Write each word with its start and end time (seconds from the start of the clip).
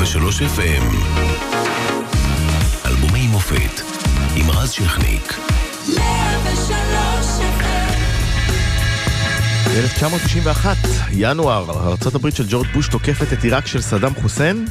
103 0.00 0.42
FM 0.42 0.84
אלבומי 2.86 3.26
מופת 3.26 3.80
עם 4.36 4.50
רז 4.50 4.70
שכניק 4.70 5.38
103 5.96 6.70
ב-1991, 9.68 10.66
ינואר, 11.12 11.70
ארה"ב 11.70 12.30
של 12.30 12.44
ג'ורג' 12.48 12.66
בוש 12.74 12.88
תוקפת 12.88 13.32
את 13.32 13.44
עיראק 13.44 13.66
של 13.66 13.80
סדאם 13.80 14.14
חוסיין. 14.14 14.66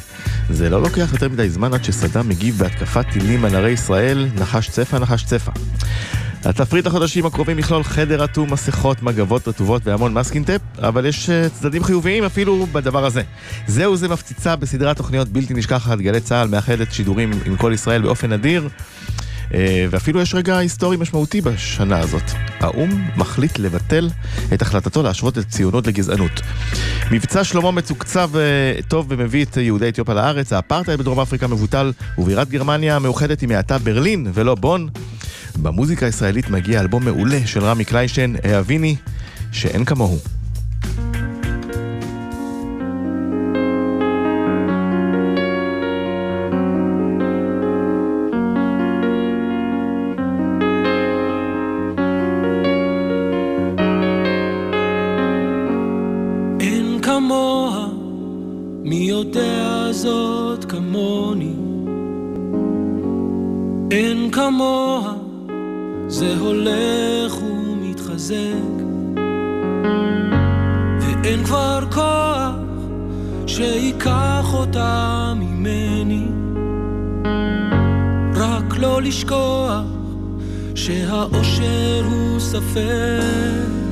זה 0.50 0.70
לא 0.70 0.82
לוקח 0.82 1.08
יותר 1.12 1.28
מדי 1.28 1.50
זמן 1.50 1.74
עד 1.74 1.84
שסדאם 1.84 2.28
מגיב 2.28 2.58
בהתקפת 2.58 3.04
טילים 3.12 3.44
על 3.44 3.54
ערי 3.54 3.70
ישראל, 3.70 4.28
נחש 4.34 4.68
צפה, 4.68 4.98
נחש 4.98 5.24
צפה. 5.24 5.52
התפריט 6.44 6.86
החודשים 6.86 7.26
הקרובים 7.26 7.58
יכלול 7.58 7.82
חדר 7.82 8.24
אטום, 8.24 8.52
מסכות, 8.52 9.02
מגבות 9.02 9.48
רטובות 9.48 9.82
והמון 9.84 10.14
מסקינטפ, 10.14 10.60
אבל 10.78 11.06
יש 11.06 11.30
אה, 11.30 11.48
צדדים 11.48 11.84
חיוביים 11.84 12.24
אפילו 12.24 12.66
בדבר 12.72 13.04
הזה. 13.04 13.22
זהו 13.66 13.96
זה 13.96 14.08
מפציצה 14.08 14.56
בסדרת 14.56 14.96
תוכניות 14.96 15.28
בלתי 15.28 15.54
נשכחת, 15.54 15.98
גלי 15.98 16.20
צה"ל 16.20 16.48
מאחדת 16.48 16.92
שידורים 16.92 17.30
עם 17.46 17.56
כל 17.56 17.72
ישראל 17.74 18.02
באופן 18.02 18.32
נדיר. 18.32 18.68
אה, 19.54 19.86
ואפילו 19.90 20.20
יש 20.20 20.34
רגע 20.34 20.58
היסטורי 20.58 20.96
משמעותי 20.96 21.40
בשנה 21.40 21.98
הזאת. 21.98 22.22
האו"ם 22.60 23.08
מחליט 23.16 23.58
לבטל 23.58 24.08
את 24.54 24.62
החלטתו 24.62 25.02
להשוות 25.02 25.38
את 25.38 25.48
ציונות 25.48 25.86
לגזענות. 25.86 26.40
מבצע 27.10 27.44
שלמה 27.44 27.70
מתוקצב 27.70 28.30
אה, 28.36 28.82
טוב 28.88 29.06
ומביא 29.08 29.44
את 29.44 29.56
יהודי 29.56 29.88
אתיופיה 29.88 30.14
לארץ, 30.14 30.52
האפרטהייד 30.52 31.00
בדרום 31.00 31.20
אפריקה 31.20 31.46
מבוטל, 31.46 31.92
ובירת 32.18 32.48
גרמניה 32.48 32.96
המאוחדת 32.96 33.40
היא 33.40 33.48
מעתה 33.48 33.78
ברלין 33.78 34.26
ולא 34.34 34.54
בון. 34.54 34.88
במוזיקה 35.56 36.06
הישראלית 36.06 36.50
מגיע 36.50 36.80
אלבום 36.80 37.04
מעולה 37.04 37.46
של 37.46 37.64
רמי 37.64 37.84
קלינשטיין, 37.84 38.32
האביני, 38.44 38.96
שאין 39.52 39.84
כמוהו. 39.84 40.18
לשכוח 79.00 79.82
שהאושר 80.74 82.04
הוא 82.10 82.40
ספק. 82.40 83.89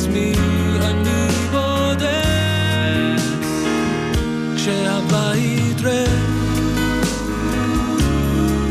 עצמי 0.00 0.32
אני 0.80 1.28
בודד 1.50 3.18
כשהבית 4.56 5.80
ריק. 5.80 6.10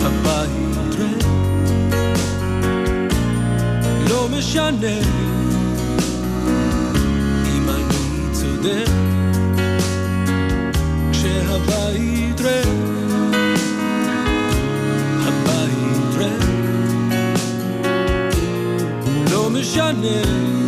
הבית 0.01 0.95
ריק. 1.00 1.25
לא 4.09 4.29
משנה 4.38 4.97
אם 7.46 7.69
אני 7.69 8.34
צודק 8.34 8.90
כשהבית 11.11 12.41
ריק. 12.41 12.67
הבית 15.28 16.16
ריק. 16.17 16.44
לא 19.31 19.50
משנה 19.50 20.59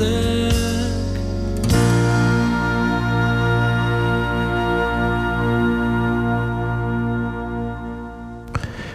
מתחזק 0.00 0.60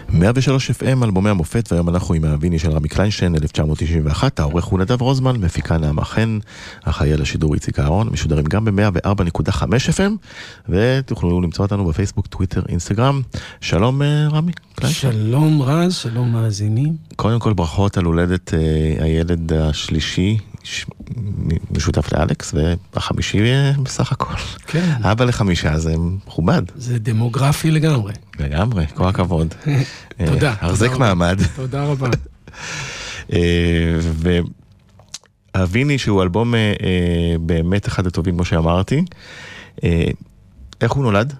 מאה 0.08 0.30
ושלוש 0.34 0.70
FM, 0.70 1.04
אלבומי 1.04 1.30
המופת, 1.30 1.72
והיום 1.72 1.88
אנחנו 1.88 2.14
עם 2.14 2.24
הוויני 2.24 2.58
של 2.58 2.70
רמי 2.70 2.88
קליינשטיין, 2.88 3.34
1991, 3.34 4.40
העורך 4.40 4.64
הוא 4.64 4.78
נדב 4.78 5.02
רוזמן, 5.02 5.36
מפיקה 5.36 5.78
נעמה 5.78 6.04
חן, 6.04 6.38
אחראי 6.84 7.12
על 7.12 7.22
השידור 7.22 7.54
איציק 7.54 7.78
אהרון, 7.78 8.08
משודרים 8.12 8.44
גם 8.44 8.64
ב-104.5 8.64 9.62
FM, 9.62 10.12
ותוכלו 10.68 11.40
למצוא 11.40 11.64
אותנו 11.64 11.84
בפייסבוק, 11.84 12.26
טוויטר, 12.26 12.62
אינסטגרם. 12.68 13.22
שלום 13.60 14.02
אה, 14.02 14.28
רמי. 14.32 14.52
שלום 14.84 15.62
רז, 15.62 15.94
שלום 15.94 16.32
מאזינים. 16.32 16.96
קודם 17.16 17.40
כל 17.40 17.52
ברכות 17.52 17.96
על 17.96 18.04
הולדת 18.04 18.54
אה, 18.54 19.04
הילד 19.04 19.52
השלישי, 19.52 20.38
משותף 21.70 22.12
לאלכס, 22.12 22.54
והחמישי 22.94 23.40
אה, 23.40 23.72
בסך 23.82 24.12
הכל. 24.12 24.34
כן. 24.66 24.94
אבא 25.02 25.24
לחמישה 25.24 25.78
זה 25.78 25.94
מכובד. 25.98 26.62
זה 26.76 26.98
דמוגרפי 26.98 27.70
לגמרי. 27.70 28.12
לגמרי, 28.40 28.84
כל 28.94 29.08
הכבוד. 29.08 29.54
תודה. 30.26 30.54
החזק 30.60 30.90
מעמד. 30.98 31.38
תודה 31.56 31.84
רבה. 31.84 32.08
אה, 33.32 33.98
ואביני 35.54 35.98
שהוא 35.98 36.22
אלבום 36.22 36.54
אה, 36.54 36.60
באמת 37.40 37.88
אחד 37.88 38.06
הטובים 38.06 38.34
כמו 38.34 38.44
שאמרתי. 38.44 39.02
איך 40.80 40.92
הוא 40.92 41.02
נולד? 41.02 41.34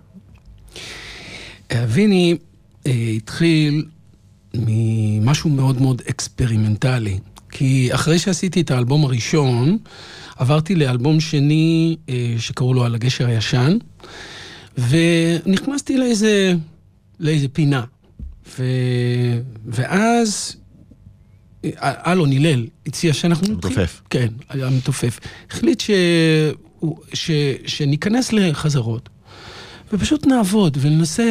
אביני 1.72 2.36
התחיל 3.16 3.84
ממשהו 4.54 5.50
מאוד 5.50 5.80
מאוד 5.80 6.02
אקספרימנטלי. 6.10 7.18
כי 7.50 7.94
אחרי 7.94 8.18
שעשיתי 8.18 8.60
את 8.60 8.70
האלבום 8.70 9.04
הראשון, 9.04 9.78
עברתי 10.36 10.74
לאלבום 10.74 11.20
שני 11.20 11.96
שקראו 12.38 12.74
לו 12.74 12.84
על 12.84 12.94
הגשר 12.94 13.26
הישן, 13.26 13.78
ונכנסתי 14.78 15.96
לאיזה, 15.96 16.54
לאיזה 17.20 17.48
פינה. 17.48 17.84
ו... 18.58 18.64
ואז 19.66 20.56
אלון 21.82 22.32
הלל 22.32 22.66
הציע 22.86 23.12
שאנחנו... 23.12 23.54
מתופף. 23.54 24.02
כן, 24.10 24.28
היה 24.48 24.70
מתופף. 24.70 25.20
החליט 25.50 25.80
ש... 25.80 25.90
ש... 27.14 27.30
שניכנס 27.66 28.32
לחזרות, 28.32 29.08
ופשוט 29.92 30.26
נעבוד 30.26 30.78
וננסה 30.80 31.24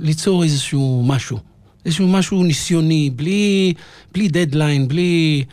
ליצור 0.00 0.44
איזשהו 0.44 1.04
משהו. 1.06 1.38
איזשהו 1.86 2.08
משהו 2.08 2.42
ניסיוני, 2.42 3.10
בלי, 3.16 3.74
בלי 4.14 4.28
דדליין, 4.28 4.88
בלי... 4.88 5.44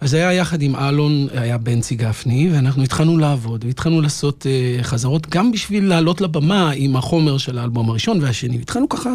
אז 0.00 0.10
זה 0.10 0.16
היה 0.16 0.32
יחד 0.32 0.62
עם 0.62 0.76
אלון, 0.76 1.26
היה 1.34 1.58
בנצי 1.58 1.94
גפני, 1.94 2.50
ואנחנו 2.52 2.82
התחלנו 2.82 3.18
לעבוד, 3.18 3.64
והתחלנו 3.64 4.00
לעשות 4.00 4.46
uh, 4.46 4.82
חזרות, 4.82 5.26
גם 5.28 5.52
בשביל 5.52 5.84
לעלות 5.84 6.20
לבמה 6.20 6.70
עם 6.70 6.96
החומר 6.96 7.38
של 7.38 7.58
האלבום 7.58 7.90
הראשון 7.90 8.22
והשני. 8.22 8.56
התחלנו 8.56 8.88
ככה 8.88 9.10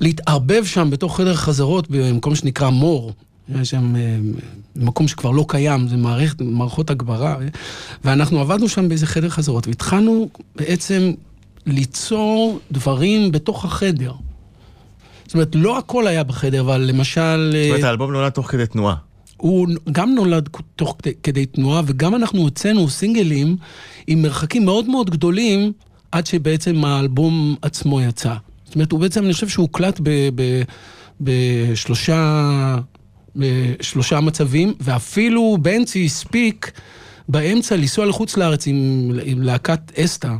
להתערבב 0.00 0.64
שם 0.64 0.90
בתוך 0.90 1.16
חדר 1.16 1.34
חזרות 1.34 1.86
במקום 1.90 2.34
שנקרא 2.34 2.70
מור. 2.70 3.12
היה 3.54 3.64
שם 3.64 3.94
uh, 3.94 4.40
מקום 4.76 5.08
שכבר 5.08 5.30
לא 5.30 5.44
קיים, 5.48 5.88
זה 5.88 5.96
מערכת, 5.96 6.40
מערכות 6.40 6.90
הגברה, 6.90 7.36
ואנחנו 8.04 8.40
עבדנו 8.40 8.68
שם 8.68 8.88
באיזה 8.88 9.06
חדר 9.06 9.28
חזרות, 9.28 9.66
והתחלנו 9.66 10.28
בעצם 10.56 11.12
ליצור 11.68 12.60
דברים 12.72 13.32
בתוך 13.32 13.64
החדר. 13.64 14.12
זאת 15.24 15.34
אומרת, 15.34 15.54
לא 15.54 15.78
הכל 15.78 16.06
היה 16.06 16.24
בחדר, 16.24 16.60
אבל 16.60 16.80
למשל... 16.80 17.52
זאת 17.52 17.70
אומרת, 17.70 17.84
האלבום 17.84 18.12
נולד 18.12 18.32
תוך 18.32 18.50
כדי 18.50 18.66
תנועה. 18.66 18.94
הוא 19.36 19.68
גם 19.92 20.14
נולד 20.14 20.48
תוך 20.76 20.96
כדי, 21.02 21.12
כדי 21.22 21.46
תנועה, 21.46 21.82
וגם 21.86 22.14
אנחנו 22.14 22.40
הוצאנו 22.40 22.88
סינגלים 22.88 23.56
עם 24.06 24.22
מרחקים 24.22 24.64
מאוד 24.64 24.88
מאוד 24.88 25.10
גדולים, 25.10 25.72
עד 26.12 26.26
שבעצם 26.26 26.84
האלבום 26.84 27.56
עצמו 27.62 28.00
יצא. 28.00 28.34
זאת 28.64 28.74
אומרת, 28.74 28.92
הוא 28.92 29.00
בעצם, 29.00 29.24
אני 29.24 29.32
חושב 29.32 29.48
שהוא 29.48 29.62
הוקלט 29.62 30.00
בשלושה 31.20 32.78
מצבים, 34.22 34.74
ואפילו 34.80 35.58
בנצי 35.62 36.04
הספיק 36.04 36.72
באמצע 37.28 37.76
לנסוע 37.76 38.06
לחוץ 38.06 38.36
לארץ 38.36 38.66
עם, 38.66 39.10
עם 39.24 39.42
להקת 39.42 39.98
אסתא, 39.98 40.32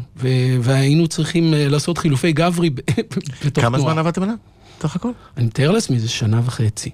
והיינו 0.60 1.08
צריכים 1.08 1.54
לעשות 1.56 1.98
חילופי 1.98 2.32
גברי 2.32 2.70
בתוך 3.44 3.64
תנועה. 3.64 3.70
כמה 3.70 3.78
זמן 3.78 3.98
עבדתם 3.98 4.22
עליו? 4.22 4.34
סך 4.82 4.96
הכל? 4.96 5.10
אני 5.36 5.46
מתאר 5.46 5.70
לעצמי, 5.70 5.98
זה 5.98 6.08
שנה 6.08 6.40
וחצי. 6.44 6.90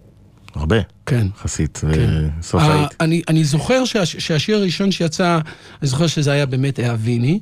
הרבה. 0.55 0.77
כן. 1.07 1.27
יחסית, 1.39 1.81
כן. 1.95 2.29
סוף 2.43 2.63
היית. 2.63 2.91
אני, 3.01 3.23
אני 3.29 3.45
זוכר 3.45 3.85
שה, 3.85 4.07
שהשיר 4.07 4.57
הראשון 4.57 4.93
שיצא, 4.93 5.39
אני 5.83 5.89
זוכר 5.89 6.07
שזה 6.07 6.33
היה 6.33 6.47
באמת 6.47 6.81
אהביני, 6.81 7.41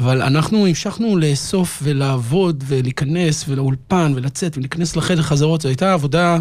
אבל 0.00 0.22
אנחנו 0.22 0.66
המשכנו 0.66 1.16
לאסוף 1.16 1.80
ולעבוד 1.82 2.64
ולהיכנס 2.66 3.44
ולאולפן 3.48 4.12
ולצאת 4.16 4.56
ולהיכנס 4.56 4.96
לחדר 4.96 5.22
חזרות, 5.22 5.60
זו 5.60 5.68
הייתה 5.68 5.92
עבודה... 5.92 6.38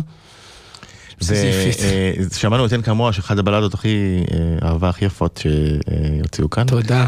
ושמענו 1.21 2.65
את 2.65 2.73
אין 2.73 2.81
כמוה, 2.81 3.13
שאחד 3.13 3.39
הבלדות 3.39 3.73
הכי, 3.73 4.23
האהבה 4.61 4.89
הכי 4.89 5.05
יפות 5.05 5.41
שיוציאו 5.41 6.49
כאן. 6.49 6.65
תודה. 6.67 7.05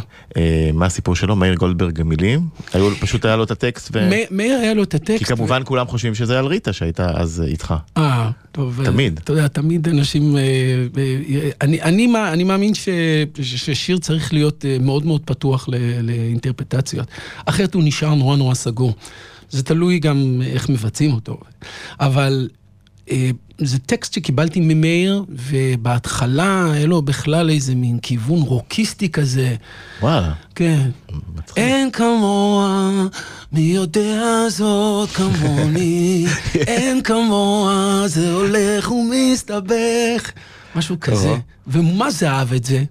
מה 0.73 0.85
הסיפור 0.85 1.15
שלו? 1.15 1.35
מאיר 1.35 1.55
גולדברג 1.55 2.01
מילים? 2.01 2.47
פשוט 2.99 3.25
היה 3.25 3.35
לו 3.35 3.43
את 3.43 3.51
הטקסט. 3.51 3.91
מאיר 4.31 4.57
היה 4.59 4.73
לו 4.73 4.83
את 4.83 4.93
הטקסט. 4.93 5.17
כי 5.17 5.25
כמובן 5.25 5.61
כולם 5.65 5.87
חושבים 5.87 6.15
שזה 6.15 6.39
על 6.39 6.45
ריטה 6.45 6.73
שהייתה 6.73 7.11
אז 7.13 7.43
איתך. 7.47 7.73
אה, 7.97 8.31
טוב. 8.51 8.81
תמיד. 8.85 9.19
אתה 9.23 9.33
יודע, 9.33 9.47
תמיד 9.47 9.87
אנשים... 9.87 10.35
אני 11.61 12.43
מאמין 12.43 12.73
ששיר 13.41 13.97
צריך 13.97 14.33
להיות 14.33 14.65
מאוד 14.79 15.05
מאוד 15.05 15.21
פתוח 15.25 15.69
לאינטרפטציות. 16.03 17.07
אחרת 17.45 17.73
הוא 17.73 17.83
נשאר 17.85 18.13
נורא 18.15 18.35
נורא 18.35 18.53
סגור. 18.53 18.93
זה 19.49 19.63
תלוי 19.63 19.99
גם 19.99 20.41
איך 20.45 20.69
מבצעים 20.69 21.13
אותו. 21.13 21.37
אבל... 21.99 22.47
זה 23.57 23.79
טקסט 23.79 24.13
שקיבלתי 24.13 24.59
ממאיר, 24.59 25.23
ובהתחלה 25.29 26.71
היה 26.71 26.85
לו 26.85 27.01
בכלל 27.01 27.49
איזה 27.49 27.75
מין 27.75 27.99
כיוון 27.99 28.39
רוקיסטי 28.39 29.09
כזה. 29.09 29.55
וואלה. 30.01 30.33
כן. 30.55 30.89
מצחיק. 31.35 31.57
אין 31.57 31.91
כמוה, 31.91 32.91
מי 33.51 33.61
יודע 33.61 34.43
זאת 34.49 35.09
כמוני, 35.09 36.25
אין 36.55 37.01
כמוה, 37.01 38.03
זה 38.07 38.33
הולך 38.33 38.91
ומסתבך. 38.91 40.31
משהו 40.75 40.99
כזה. 40.99 41.35
ומה 41.67 42.11
זה 42.11 42.29
אהב 42.31 42.53
את 42.53 42.63
זה? 42.63 42.83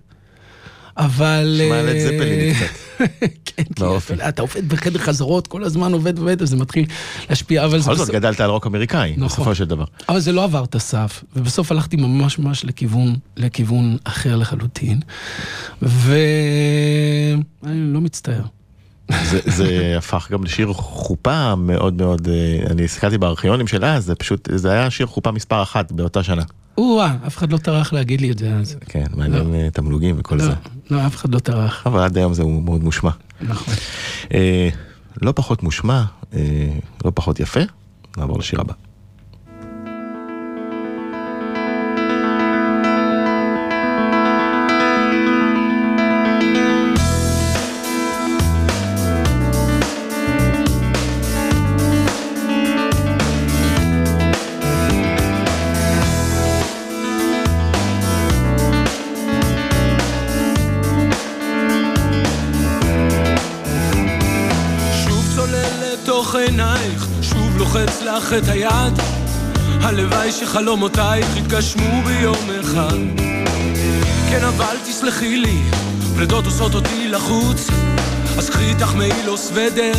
אבל... 0.98 1.60
שמע 1.66 1.82
לד 1.82 1.98
זפלין 1.98 2.54
קצת. 2.54 2.66
כן, 3.56 3.62
כי 3.62 4.14
אתה 4.28 4.42
עובד 4.42 4.68
בחדר 4.68 4.98
חזרות, 4.98 5.46
כל 5.46 5.64
הזמן 5.64 5.92
עובד 5.92 6.18
ועובד, 6.18 6.42
אז 6.42 6.48
זה 6.48 6.56
מתחיל 6.56 6.86
להשפיע, 7.30 7.64
אבל 7.64 7.78
זה... 7.78 7.90
בכל 7.90 7.96
זאת 7.96 8.10
גדלת 8.10 8.40
על 8.40 8.50
רוק 8.50 8.66
אמריקאי, 8.66 9.14
בסופו 9.18 9.54
של 9.54 9.64
דבר. 9.64 9.84
אבל 10.08 10.20
זה 10.20 10.32
לא 10.32 10.44
עבר 10.44 10.64
את 10.64 10.74
הסף, 10.74 11.24
ובסוף 11.36 11.72
הלכתי 11.72 11.96
ממש 11.96 12.38
ממש 12.38 12.64
לכיוון, 12.64 13.16
לכיוון 13.36 13.96
אחר 14.04 14.36
לחלוטין, 14.36 15.00
ואני 15.82 17.42
לא 17.62 18.00
מצטער. 18.00 18.42
זה, 19.24 19.40
זה 19.44 19.68
הפך 19.98 20.28
גם 20.30 20.44
לשיר 20.44 20.72
חופה 20.72 21.54
מאוד 21.54 21.94
מאוד, 21.94 22.28
אני 22.70 22.84
הסתכלתי 22.84 23.18
בארכיונים 23.18 23.66
של 23.66 23.84
אז, 23.84 24.04
זה 24.04 24.14
פשוט, 24.14 24.48
זה 24.54 24.72
היה 24.72 24.90
שיר 24.90 25.06
חופה 25.06 25.30
מספר 25.30 25.62
אחת 25.62 25.92
באותה 25.92 26.22
שנה. 26.22 26.42
או-אה, 26.78 27.16
אף 27.26 27.36
אחד 27.36 27.52
לא 27.52 27.58
טרח 27.58 27.92
להגיד 27.92 28.20
לי 28.20 28.30
את 28.30 28.38
זה 28.38 28.54
אז. 28.54 28.76
כן, 28.88 29.04
מעניין 29.14 29.52
לא. 29.52 29.70
תמלוגים 29.70 30.16
וכל 30.18 30.36
לא, 30.36 30.44
זה. 30.44 30.52
לא, 30.90 31.06
אף 31.06 31.16
אחד 31.16 31.34
לא 31.34 31.38
טרח. 31.38 31.86
אבל 31.86 32.00
עד 32.00 32.16
היום 32.16 32.34
זה 32.34 32.44
מאוד 32.44 32.84
מושמע. 32.84 33.10
נכון. 33.40 33.74
אה, 34.34 34.68
לא 35.22 35.32
פחות 35.36 35.62
מושמע, 35.62 36.04
אה, 36.34 36.68
לא 37.04 37.12
פחות 37.14 37.40
יפה, 37.40 37.60
נעבור 38.16 38.38
לשיר 38.38 38.60
הבא. 38.60 38.72
לך 68.26 68.32
את 68.32 68.48
היד, 68.48 68.98
הלוואי 69.80 70.32
שחלומותייך 70.32 71.36
יתגשמו 71.36 72.02
ביום 72.04 72.50
אחד. 72.60 72.98
כן, 74.30 74.44
אבל 74.44 74.76
תסלחי 74.84 75.36
לי, 75.36 75.62
פרדות 76.16 76.44
עושות 76.44 76.74
אותי 76.74 77.08
לחוץ, 77.08 77.66
אז 78.38 78.50
קחי 78.50 78.64
איתך 78.64 78.94
מעיל 78.94 79.28
או 79.28 79.36
סוודר, 79.36 79.92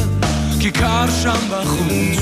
כי 0.59 0.71
קר 0.71 1.05
שם 1.23 1.37
בחוץ. 1.51 2.19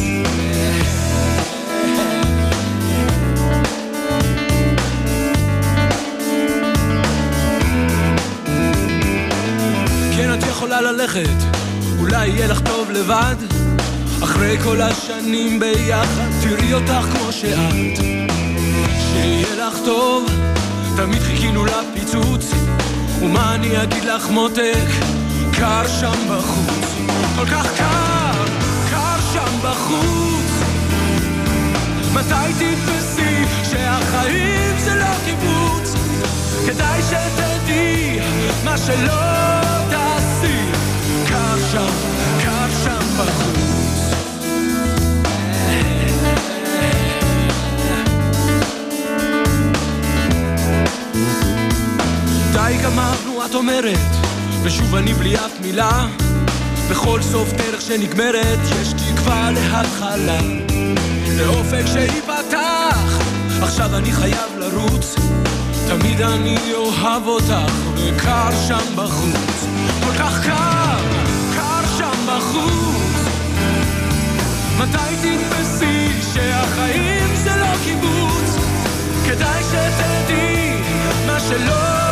כן, 10.16 10.34
את 10.34 10.44
יכולה 10.44 10.82
ללכת, 10.82 11.38
אולי 12.00 12.28
יהיה 12.28 12.48
לך 12.48 12.60
טוב 12.60 12.92
לבד. 12.92 13.65
אחרי 14.24 14.58
כל 14.64 14.82
השנים 14.82 15.60
ביחד 15.60 16.30
תראי 16.42 16.74
אותך 16.74 17.06
כמו 17.12 17.32
שאת, 17.32 17.98
שיהיה 19.00 19.56
לך 19.56 19.78
טוב, 19.86 20.30
תמיד 20.96 21.22
חיכינו 21.22 21.66
לפיצוץ, 21.66 22.52
ומה 23.22 23.56
אני 23.56 23.84
אגיד 23.84 24.04
לך 24.04 24.30
מותק, 24.30 24.88
קר 25.54 25.88
שם 25.88 26.28
בחוץ, 26.30 26.86
כל 27.36 27.46
כך 27.46 27.78
קר, 27.78 28.46
קר 28.90 29.20
שם 29.34 29.60
בחוץ. 29.62 30.36
מתי 32.14 32.54
תתפסי 32.54 33.46
שהחיים 33.64 34.78
זה 34.78 34.96
לא 34.96 35.16
קיבוץ? 35.26 35.94
כדאי 36.68 37.02
שתדעי 37.02 38.20
מה 38.64 38.78
שלא 38.78 39.22
תעשי, 39.90 40.60
קר 41.28 41.58
שם, 41.72 41.94
קר 42.44 42.68
שם 42.84 43.18
בחוץ. 43.18 43.65
די 52.68 52.78
גמרנו, 52.84 53.46
את 53.46 53.56
אומרת, 53.56 54.00
ושוב 54.64 54.96
אני 54.96 55.14
בלי 55.14 55.36
אף 55.36 55.52
מילה. 55.62 56.08
בכל 56.90 57.22
סוף 57.22 57.54
דרך 57.54 57.82
שנגמרת, 57.82 58.60
יש 58.82 58.94
תקווה 58.94 59.52
להתחלה. 59.52 60.40
לאופק 61.38 61.84
שייפתח, 61.94 63.20
עכשיו 63.62 63.96
אני 63.98 64.12
חייב 64.12 64.58
לרוץ. 64.58 65.16
תמיד 65.88 66.22
אני 66.22 66.58
אוהב 66.74 67.28
אותך, 67.28 67.74
וקר 67.96 68.50
שם 68.68 68.96
בחוץ. 68.96 69.66
כל 70.04 70.14
כך 70.20 70.46
קר, 70.46 70.98
קר 71.56 71.98
שם 71.98 72.28
בחוץ. 72.28 73.20
מתי 74.78 75.16
תתפסי 75.22 76.10
שהחיים 76.34 77.36
זה 77.36 77.56
לא 77.56 77.74
קיבוץ? 77.84 78.58
כדאי 79.26 79.64
שתדעי 79.64 80.82
מה 81.28 81.40
שלא 81.40 82.05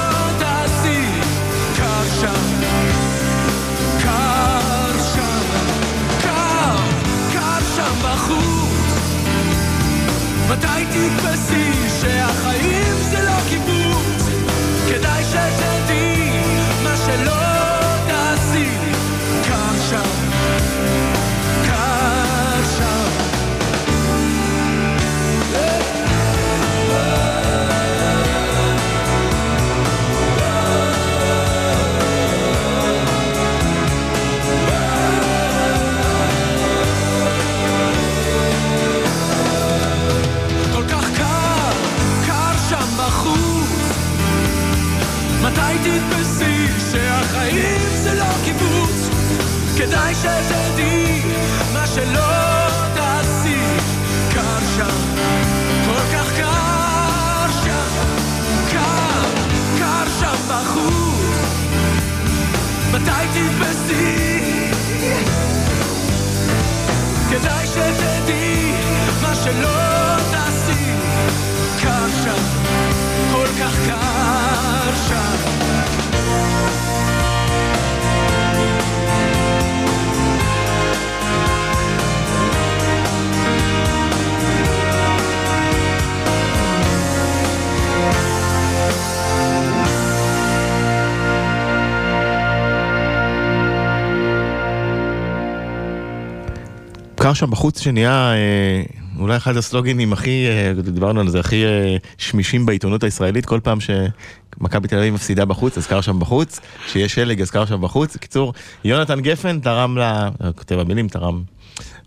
קר 97.23 97.33
שם 97.33 97.49
בחוץ 97.49 97.79
שנהיה 97.79 98.33
אה, 98.33 98.83
אולי 99.19 99.37
אחד 99.37 99.57
הסלוגנים 99.57 100.13
הכי, 100.13 100.47
אה, 100.47 100.73
דיברנו 100.81 101.19
על 101.19 101.29
זה, 101.29 101.39
הכי 101.39 101.65
אה, 101.65 101.97
שמישים 102.17 102.65
בעיתונות 102.65 103.03
הישראלית, 103.03 103.45
כל 103.45 103.59
פעם 103.63 103.77
שמכבי 103.79 104.87
תל 104.87 104.97
אביב 104.97 105.13
מפסידה 105.13 105.45
בחוץ, 105.45 105.77
אז 105.77 105.87
קר 105.87 106.01
שם 106.01 106.19
בחוץ, 106.19 106.59
שיש 106.87 107.15
שלג 107.15 107.41
אז 107.41 107.51
קר 107.51 107.65
שם 107.65 107.81
בחוץ. 107.81 108.15
בקיצור, 108.15 108.53
יונתן 108.83 109.19
גפן 109.19 109.59
תרם 109.59 109.97
ל... 109.97 110.29
כותב 110.55 110.79
המילים, 110.79 111.07
תרם 111.07 111.43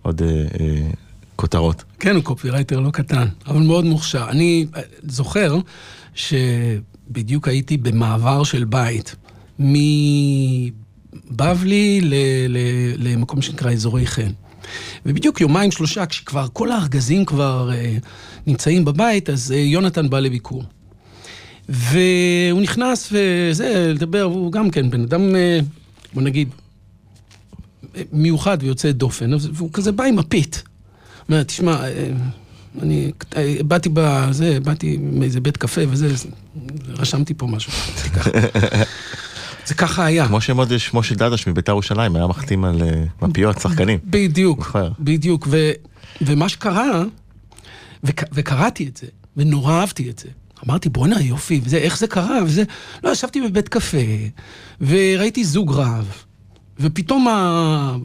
עוד 0.03 0.23
אה, 0.23 0.29
אה, 0.29 0.45
כותרות. 1.37 1.85
כן, 2.01 2.15
הוא 2.15 2.25
קופירייטר 2.25 2.81
לא 2.81 2.91
קטן, 2.91 3.27
אבל 3.47 3.61
מאוד 3.61 3.85
מוכשר. 3.85 4.27
אני 4.29 4.67
זוכר 5.03 5.57
שבדיוק 6.15 7.49
הייתי 7.49 7.77
במעבר 7.77 8.45
של 8.45 8.65
בית, 8.65 9.17
מבבלי 11.31 12.01
ל- 12.03 12.15
למקום 12.99 13.43
שנקרא 13.43 13.73
אזורי 13.73 14.07
חן. 14.07 14.31
ובדיוק 15.07 15.41
יומיים 15.41 15.71
שלושה, 15.71 16.07
כשכבר 16.07 16.47
כל 16.53 16.73
הארגזים 16.73 17.25
כבר 17.25 17.71
אה, 17.73 17.97
נמצאים 18.47 18.85
בבית, 18.85 19.31
אז 19.31 19.53
אה, 19.53 19.59
יונתן 19.59 20.11
בא 20.11 20.19
לביקור. 20.19 20.65
והוא 21.69 22.61
נכנס 22.61 23.13
וזה, 23.13 23.93
לדבר, 23.95 24.29
והוא 24.31 24.53
גם 24.53 24.71
כן 24.71 24.91
בן 24.91 25.03
אדם, 25.03 25.37
אה, 25.37 25.59
בוא 26.15 26.23
נגיד, 26.23 26.49
אה, 27.97 28.03
מיוחד 28.13 28.59
ויוצא 28.61 28.93
דופן, 28.93 29.31
והוא 29.53 29.71
כזה 29.73 29.93
בא 29.93 30.05
עם 30.05 30.17
מפית. 30.17 30.63
אומר, 31.29 31.43
תשמע, 31.43 31.85
אה, 31.85 32.09
אני 32.83 33.13
אה, 33.37 33.55
באתי 33.65 33.89
בזה, 33.93 34.59
באתי 34.61 34.99
מאיזה 35.01 35.41
בית 35.41 35.57
קפה 35.57 35.81
וזה, 35.89 36.15
רשמתי 36.89 37.35
פה 37.35 37.47
משהו. 37.47 37.73
זה 39.67 39.75
ככה 39.75 40.05
היה. 40.05 40.29
כמו 40.29 40.41
שמוד 40.41 40.79
שמו 40.79 41.03
של 41.03 41.15
דדש 41.15 41.47
מביתר 41.47 41.73
ירושלים 41.73 42.17
היה 42.17 42.27
מחתים 42.27 42.65
על 42.65 42.83
אה, 42.83 43.05
מפיות, 43.23 43.61
שחקנים. 43.61 43.99
בדיוק, 44.05 44.59
זוכר. 44.59 44.91
בדיוק. 45.01 45.49
ו, 45.51 45.71
ומה 46.21 46.49
שקרה, 46.49 47.03
וק, 48.05 48.23
וקראתי 48.33 48.89
את 48.89 48.97
זה, 48.97 49.07
ונורא 49.37 49.73
אהבתי 49.73 50.11
את 50.11 50.19
זה. 50.19 50.29
אמרתי, 50.67 50.89
בואנה 50.89 51.21
יופי, 51.21 51.61
וזה, 51.65 51.77
איך 51.77 51.99
זה 51.99 52.07
קרה, 52.07 52.39
וזה... 52.45 52.63
לא, 53.05 53.11
ישבתי 53.11 53.41
בבית 53.41 53.69
קפה, 53.69 53.97
וראיתי 54.81 55.45
זוג 55.45 55.73
רב, 55.73 56.13
ופתאום 56.81 57.29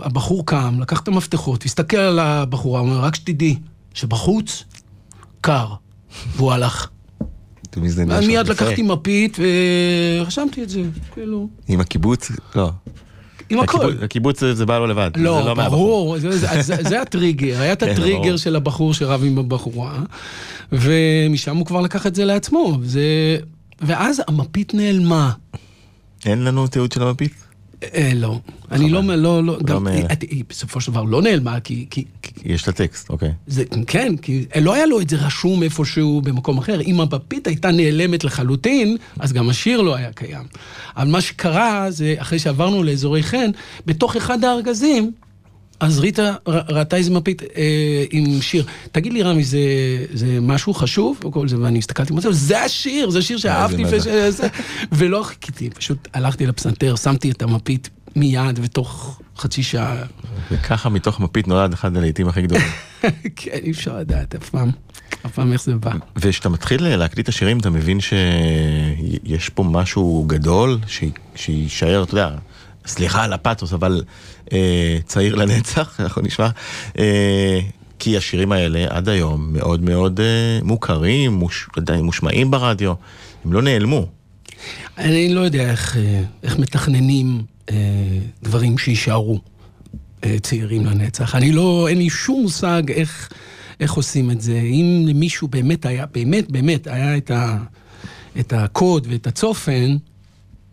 הבחור 0.01 0.45
קם, 0.45 0.79
לקח 0.79 0.99
את 0.99 1.07
המפתחות, 1.07 1.65
הסתכל 1.65 1.97
על 1.97 2.19
הבחורה, 2.19 2.81
אומר, 2.81 2.99
רק 2.99 3.15
שתדעי, 3.15 3.59
שבחוץ 3.93 4.63
קר, 5.41 5.67
והוא 6.35 6.51
הלך. 6.51 6.89
מי 7.77 7.89
זה 7.89 8.05
נהיה 8.05 8.15
ואני 8.17 8.25
שם? 8.25 8.31
מיד. 8.37 8.47
לקחתי 8.49 8.81
מפית 8.81 9.37
ורשמתי 10.21 10.63
את 10.63 10.69
זה, 10.69 10.81
כאילו, 11.13 11.47
עם 11.67 11.79
הקיבוץ? 11.79 12.31
לא. 12.55 12.71
עם 13.49 13.59
הכל. 13.59 13.93
הקיבוץ- 14.03 14.39
זה- 14.53 14.65
בא 14.65 14.77
לו 14.79 14.87
לבד. 14.87 15.11
לא, 15.15 15.55
מהבחור. 15.55 15.69
ברור, 15.69 16.17
זה, 16.19 17.01
הטריגר, 17.01 17.61
היה 17.61 17.73
את 17.73 17.83
כן, 17.83 17.89
הטריגר. 17.91 18.37
של 18.37 18.55
הבחור 18.55 18.93
שרב 18.93 19.23
עם 19.23 19.37
הבחורה, 19.37 19.99
ומשם 20.71 21.57
הוא 21.57 21.65
כבר 21.65 21.81
לקח 21.81 22.07
את 22.07 22.15
זה 22.15 22.25
לעצמו. 22.25 22.79
ואז 23.81 24.21
המפית 24.27 24.73
נעלמה. 24.73 25.31
אין 26.25 26.43
לנו 26.43 26.67
תיעוד 26.67 26.91
של 26.91 27.03
המפית? 27.03 27.33
אה, 27.83 28.11
לא, 28.15 28.39
אני 28.71 28.89
לא, 28.89 29.03
לא, 29.03 29.43
לא, 29.43 29.57
גם, 29.65 29.83
מ- 29.83 29.87
היא, 30.29 30.43
בסופו 30.49 30.81
של 30.81 30.91
דבר 30.91 31.03
לא 31.03 31.21
נעלמה, 31.21 31.59
כי, 31.59 31.85
יש 32.43 32.63
את 32.63 32.67
הטקסט, 32.67 33.09
אוקיי. 33.09 33.31
זה, 33.47 33.63
כן, 33.87 34.17
כי 34.17 34.45
לא 34.61 34.73
היה 34.73 34.85
לו 34.85 35.01
את 35.01 35.09
זה 35.09 35.15
רשום 35.15 35.63
איפשהו 35.63 36.21
במקום 36.21 36.57
אחר. 36.57 36.81
אם 36.81 37.01
המפית 37.01 37.47
הייתה 37.47 37.71
נעלמת 37.71 38.23
לחלוטין, 38.23 38.97
אז 39.19 39.33
גם 39.33 39.49
השיר 39.49 39.81
לא 39.81 39.95
היה 39.95 40.11
קיים. 40.13 40.43
אבל 40.97 41.07
מה 41.07 41.21
שקרה 41.21 41.91
זה, 41.91 42.15
אחרי 42.17 42.39
שעברנו 42.39 42.83
לאזורי 42.83 43.23
חן, 43.23 43.49
בתוך 43.85 44.15
אחד 44.15 44.43
הארגזים, 44.43 45.11
אז 45.81 45.99
ריטה 45.99 46.33
ראתה 46.47 46.95
איזה 46.95 47.11
מפית 47.11 47.41
אה, 47.41 48.03
עם 48.11 48.41
שיר. 48.41 48.65
תגיד 48.91 49.13
לי, 49.13 49.23
רמי, 49.23 49.43
זה, 49.43 49.59
זה 50.13 50.37
משהו 50.41 50.73
חשוב? 50.73 51.19
וכל 51.25 51.47
זה, 51.47 51.59
ואני 51.59 51.79
הסתכלתי, 51.79 52.13
לו, 52.13 52.33
זה 52.33 52.63
השיר, 52.63 53.09
זה 53.09 53.21
שיר 53.21 53.37
שאהבתי, 53.37 53.85
איזה 53.85 54.29
וש... 54.29 54.61
ולא 54.91 55.23
חיכיתי, 55.23 55.69
פשוט 55.69 56.07
הלכתי 56.13 56.45
לפסנתר, 56.45 56.95
שמתי 56.95 57.31
את 57.31 57.41
המפית 57.41 57.89
מיד 58.15 58.59
ותוך 58.61 59.19
חצי 59.37 59.63
שעה. 59.63 59.95
וככה 60.51 60.89
מתוך 60.89 61.19
מפית 61.19 61.47
נולד 61.47 61.73
אחד 61.73 61.97
הלעיתים 61.97 62.27
הכי 62.27 62.41
גדולים. 62.41 62.67
כן, 63.35 63.51
אי 63.63 63.71
אפשר 63.71 63.97
לדעת 63.97 64.35
אף 64.35 64.49
פעם, 64.49 64.71
אף 65.25 65.31
פעם 65.31 65.53
איך 65.53 65.63
זה 65.63 65.75
בא. 65.75 65.91
וכשאתה 66.15 66.49
מתחיל 66.49 66.95
להקליט 66.95 67.23
את 67.23 67.29
השירים 67.29 67.59
אתה 67.59 67.69
מבין 67.69 67.99
שיש 67.99 69.49
פה 69.49 69.63
משהו 69.63 70.25
גדול 70.27 70.79
שיישאר, 71.35 72.03
אתה 72.03 72.13
יודע, 72.13 72.29
סליחה 72.87 73.23
על 73.23 73.33
הפאתוס, 73.33 73.73
אבל 73.73 74.03
אה, 74.53 74.97
צעיר 75.05 75.35
לנצח, 75.35 75.95
אנחנו 76.01 76.21
נשמע. 76.21 76.49
אה, 76.99 77.59
כי 77.99 78.17
השירים 78.17 78.51
האלה 78.51 78.85
עד 78.89 79.09
היום 79.09 79.53
מאוד 79.53 79.81
מאוד 79.81 80.19
אה, 80.19 80.59
מוכרים, 80.63 81.33
מוש, 81.33 81.67
עדיין 81.77 82.03
מושמעים 82.03 82.51
ברדיו, 82.51 82.93
הם 83.45 83.53
לא 83.53 83.61
נעלמו. 83.61 84.07
אני 84.97 85.33
לא 85.33 85.41
יודע 85.41 85.71
איך, 85.71 85.97
אה, 85.97 86.23
איך 86.43 86.59
מתכננים 86.59 87.41
אה, 87.69 87.75
דברים 88.43 88.77
שיישארו 88.77 89.39
אה, 90.23 90.35
צעירים 90.41 90.85
לנצח. 90.85 91.35
אני 91.35 91.51
לא, 91.51 91.87
אין 91.89 91.97
לי 91.97 92.09
שום 92.09 92.41
מושג 92.41 92.83
איך, 92.91 93.29
איך 93.79 93.93
עושים 93.93 94.31
את 94.31 94.41
זה. 94.41 94.59
אם 94.59 95.05
למישהו 95.07 95.47
באמת 95.47 95.85
היה, 95.85 96.05
באמת, 96.05 96.51
באמת, 96.51 96.87
היה 96.87 97.17
את, 97.17 97.31
ה, 97.31 97.57
את 98.39 98.53
הקוד 98.53 99.07
ואת 99.09 99.27
הצופן, 99.27 99.97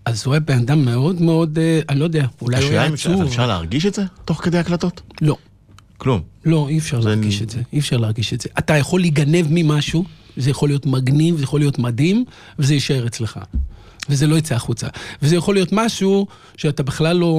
אז 0.09 0.23
הוא 0.27 0.35
היה 0.35 0.41
בן 0.41 0.59
אדם 0.59 0.85
מאוד 0.85 1.23
מאוד, 1.23 1.59
אה, 1.59 1.81
אני 1.89 1.99
לא 2.01 2.05
יודע, 2.05 2.27
אולי 2.43 2.63
הוא 2.63 2.71
היה 2.71 2.85
עצוב. 2.85 3.23
אפשר 3.23 3.47
להרגיש 3.47 3.87
את 3.87 3.95
זה 3.95 4.03
תוך 4.25 4.45
כדי 4.45 4.59
הקלטות? 4.59 5.01
לא. 5.23 5.37
כלום. 5.99 6.21
לא, 6.45 6.67
אי 6.69 6.79
אפשר 6.79 7.01
זה- 7.01 7.09
להרגיש 7.09 7.43
את 7.43 7.51
זה, 7.51 7.61
אי 7.73 7.79
אפשר 7.79 7.97
להרגיש 7.97 8.33
את 8.35 8.41
זה. 8.41 8.49
אתה 8.59 8.77
יכול 8.77 9.01
להיגנב 9.01 9.47
ממשהו, 9.51 10.05
זה 10.37 10.51
יכול 10.51 10.69
להיות 10.69 10.87
מגניב, 10.87 11.37
זה 11.37 11.43
יכול 11.43 11.61
להיות 11.61 11.79
מדהים, 11.79 12.25
וזה 12.59 12.75
יישאר 12.75 13.07
אצלך. 13.07 13.39
וזה 14.11 14.27
לא 14.27 14.37
יצא 14.37 14.55
החוצה. 14.55 14.87
וזה 15.23 15.37
יכול 15.37 15.55
להיות 15.55 15.69
משהו 15.73 16.27
שאתה 16.57 16.83
בכלל 16.83 17.17
לא, 17.17 17.39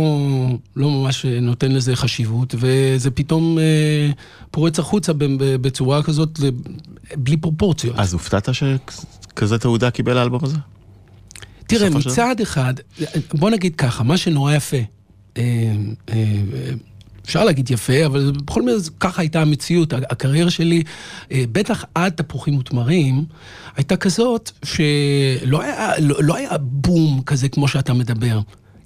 לא 0.75 0.89
ממש 0.89 1.25
נותן 1.25 1.71
לזה 1.71 1.95
חשיבות, 1.95 2.55
וזה 2.57 3.11
פתאום 3.11 3.59
אה, 3.59 4.09
פורץ 4.51 4.79
החוצה 4.79 5.11
בצורה 5.61 6.03
כזאת, 6.03 6.39
בלי 7.15 7.37
פרופורציות. 7.37 7.95
אז 7.99 8.13
הופתעת 8.13 8.49
שכזה 8.53 9.57
תעודה 9.57 9.91
קיבל 9.91 10.17
האלבום 10.17 10.39
הזה? 10.43 10.57
תראה, 11.69 11.89
מצד 11.89 12.35
אחד, 12.41 12.73
בוא 13.33 13.49
נגיד 13.49 13.75
ככה, 13.75 14.03
מה 14.03 14.17
שנורא 14.17 14.53
יפה, 14.53 14.77
אה, 15.37 15.43
אה, 16.09 16.15
אפשר 17.25 17.43
להגיד 17.43 17.71
יפה, 17.71 18.05
אבל 18.05 18.31
בכל 18.45 18.61
מקרה 18.61 18.75
ככה 18.99 19.21
הייתה 19.21 19.41
המציאות. 19.41 19.93
הקריירה 19.93 20.49
שלי, 20.49 20.83
אה, 21.31 21.43
בטח 21.51 21.85
עד 21.95 22.11
תפוחים 22.13 22.57
ותמרים, 22.57 23.25
הייתה 23.75 23.95
כזאת 23.97 24.51
שלא 24.63 25.61
היה, 25.61 25.91
לא, 25.99 26.15
לא 26.23 26.35
היה 26.35 26.57
בום 26.61 27.21
כזה 27.25 27.49
כמו 27.49 27.67
שאתה 27.67 27.93
מדבר. 27.93 28.39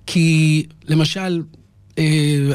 כי 0.06 0.66
למשל, 0.88 1.42
אה, 1.98 2.04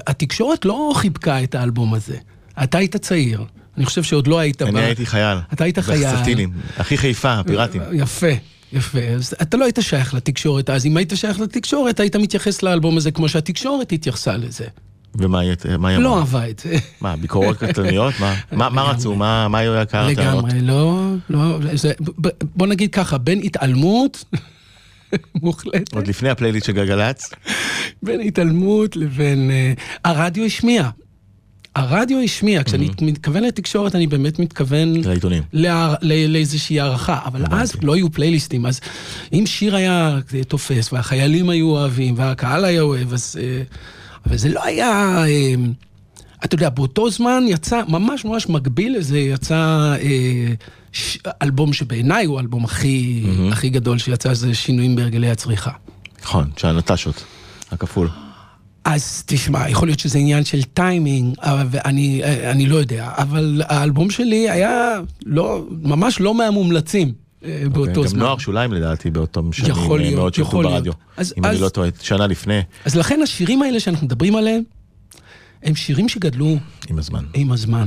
התקשורת 0.06 0.64
לא 0.64 0.92
חיבקה 0.94 1.42
את 1.42 1.54
האלבום 1.54 1.94
הזה. 1.94 2.16
אתה 2.62 2.78
היית 2.78 2.97
צעיר. 2.97 3.44
אני 3.76 3.87
חושב 3.87 4.02
שעוד 4.02 4.26
לא 4.26 4.38
היית... 4.38 4.62
אני 4.62 4.73
ב- 4.73 4.76
הייתי 4.76 5.06
חייל. 5.06 5.38
אתה 5.52 5.64
היית 5.64 5.78
חייל. 5.78 6.16
בסטילים. 6.16 6.52
הכי 6.76 6.97
חיפה, 6.99 7.32
הפיראטים. 7.32 7.82
יפה, 7.92 8.26
יפה. 8.72 8.98
אז 8.98 9.34
אתה 9.42 9.56
לא 9.56 9.64
היית 9.64 9.78
שייך 9.80 10.14
לתקשורת 10.14 10.70
אז. 10.70 10.87
אם 10.87 10.96
היית 10.96 11.12
שייך 11.14 11.40
לתקשורת, 11.40 12.00
היית 12.00 12.16
מתייחס 12.16 12.62
לאלבום 12.62 12.96
הזה 12.96 13.10
כמו 13.10 13.28
שהתקשורת 13.28 13.92
התייחסה 13.92 14.37
לזה. 14.37 14.64
ומה 15.14 15.40
היא 15.40 15.56
לא 15.82 16.08
אמרה? 16.08 16.18
אהבה 16.18 16.50
את 16.50 16.58
זה. 16.58 16.76
מה, 17.00 17.16
ביקורות 17.16 17.56
קטלניות? 17.56 18.14
מה- 18.52 18.82
רצו? 18.82 19.14
מה 19.14 19.48
מה 19.48 19.58
היו 19.58 19.78
עיקר 19.78 20.06
הטענות? 20.06 20.44
לגמרי, 20.44 20.60
לא, 20.60 21.02
לא, 21.30 21.58
בוא 22.42 22.66
נגיד 22.66 22.92
ככה, 22.92 23.18
בין 23.18 23.40
התעלמות 23.44 24.25
מוחלטת, 25.42 25.94
עוד 25.94 26.06
לפני 26.06 26.30
הפלייליסט 26.30 26.66
של 26.66 26.72
גלגלצ? 26.72 27.30
בין 28.02 28.20
התעלמות 28.20 28.96
לבין... 28.96 29.50
אה, 29.50 29.72
הרדיו 30.04 30.44
השמיע. 30.44 30.88
הרדיו 31.78 32.20
השמיע, 32.20 32.64
כשאני 32.64 32.88
מתכוון 33.02 33.42
לתקשורת, 33.42 33.94
אני 33.94 34.06
באמת 34.06 34.38
מתכוון 34.38 34.94
לעיתונים. 35.04 35.42
לאיזושהי 36.02 36.80
הערכה, 36.80 37.18
אבל 37.25 37.44
אז 37.50 37.73
לא 37.82 37.94
היו 37.94 38.12
פלייליסטים, 38.12 38.66
אז 38.66 38.80
אם 39.32 39.47
שיר 39.47 39.76
היה 39.76 40.18
תופס, 40.49 40.92
והחיילים 40.92 41.49
היו 41.50 41.70
אוהבים, 41.70 42.14
והקהל 42.16 42.64
היה 42.64 42.82
אוהב, 42.82 43.12
אז... 43.12 43.37
אה, 43.40 43.62
אבל 44.26 44.37
זה 44.37 44.49
לא 44.49 44.64
היה... 44.64 44.90
אה, 45.26 45.54
אתה 46.45 46.54
יודע, 46.54 46.69
באותו 46.69 47.10
זמן 47.10 47.45
יצא, 47.49 47.80
ממש 47.88 48.25
ממש 48.25 48.49
מקביל 48.49 48.97
לזה, 48.99 49.19
יצא 49.19 49.54
אה, 50.02 50.52
ש- 50.93 51.19
אלבום 51.43 51.73
שבעיניי 51.73 52.25
הוא 52.25 52.36
האלבום 52.36 52.64
הכי, 52.64 53.23
הכי 53.52 53.69
גדול 53.69 53.99
שיצא, 53.99 54.34
זה 54.34 54.54
שינויים 54.54 54.97
בהרגלי 54.97 55.30
הצריכה. 55.30 55.71
נכון, 56.23 56.50
של 56.56 56.69
הנטשות, 56.69 57.25
הכפול. 57.71 58.08
אז 58.90 59.22
תשמע, 59.26 59.68
יכול 59.68 59.88
להיות 59.88 59.98
שזה 60.00 60.18
עניין 60.18 60.44
של 60.44 60.62
טיימינג, 60.62 61.34
אבל 61.38 61.78
אני, 61.84 62.20
אני 62.50 62.66
לא 62.66 62.76
יודע, 62.76 63.10
אבל 63.16 63.62
האלבום 63.64 64.10
שלי 64.10 64.50
היה 64.50 65.00
לא, 65.26 65.64
ממש 65.82 66.20
לא 66.20 66.34
מהמומלצים 66.34 67.12
אה, 67.44 67.62
באותו 67.72 67.80
אוקיי, 67.90 68.02
גם 68.02 68.08
זמן. 68.08 68.18
נוער 68.20 68.38
שוליים 68.38 68.72
לדעתי 68.72 69.10
באותם 69.10 69.52
שנים 69.52 69.70
יכול 69.70 70.00
אה, 70.00 70.04
להיות, 70.04 70.18
מאוד 70.18 70.34
יכול 70.38 70.64
להיות. 70.64 70.74
ברדיו. 70.74 70.92
אז- 71.16 71.34
אם 71.38 71.44
אני 71.44 71.54
אז- 71.54 71.60
לא 71.62 71.68
טועה, 71.68 71.88
שנה 72.00 72.26
לפני, 72.26 72.60
אז 72.84 72.96
לכן 72.96 73.20
השירים 73.22 73.62
האלה 73.62 73.80
שאנחנו 73.80 74.06
מדברים 74.06 74.36
עליהם, 74.36 74.62
הם 75.62 75.74
שירים 75.74 76.08
שגדלו 76.08 76.56
עם 76.90 76.98
הזמן. 76.98 77.24
עם 77.34 77.52
הזמן. 77.52 77.86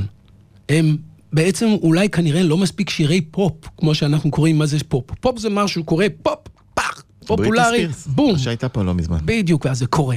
הם 0.68 0.96
בעצם 1.32 1.66
אולי 1.82 2.08
כנראה 2.08 2.42
לא 2.42 2.56
מספיק 2.56 2.90
שירי 2.90 3.20
פופ, 3.20 3.52
כמו 3.76 3.94
שאנחנו 3.94 4.30
קוראים 4.30 4.58
מה 4.58 4.66
זה 4.66 4.78
פופ. 4.88 5.04
פופ 5.20 5.38
זה 5.38 5.48
משהו 5.50 5.84
קורה, 5.84 6.06
פופ, 6.22 6.38
פח, 6.74 7.02
פופולרי, 7.26 7.86
בום. 8.06 8.38
שהייתה 8.38 8.68
פה 8.68 8.82
לא 8.82 8.94
מזמן. 8.94 9.18
בדיוק, 9.24 9.64
ואז 9.64 9.78
זה 9.78 9.86
קורה. 9.86 10.16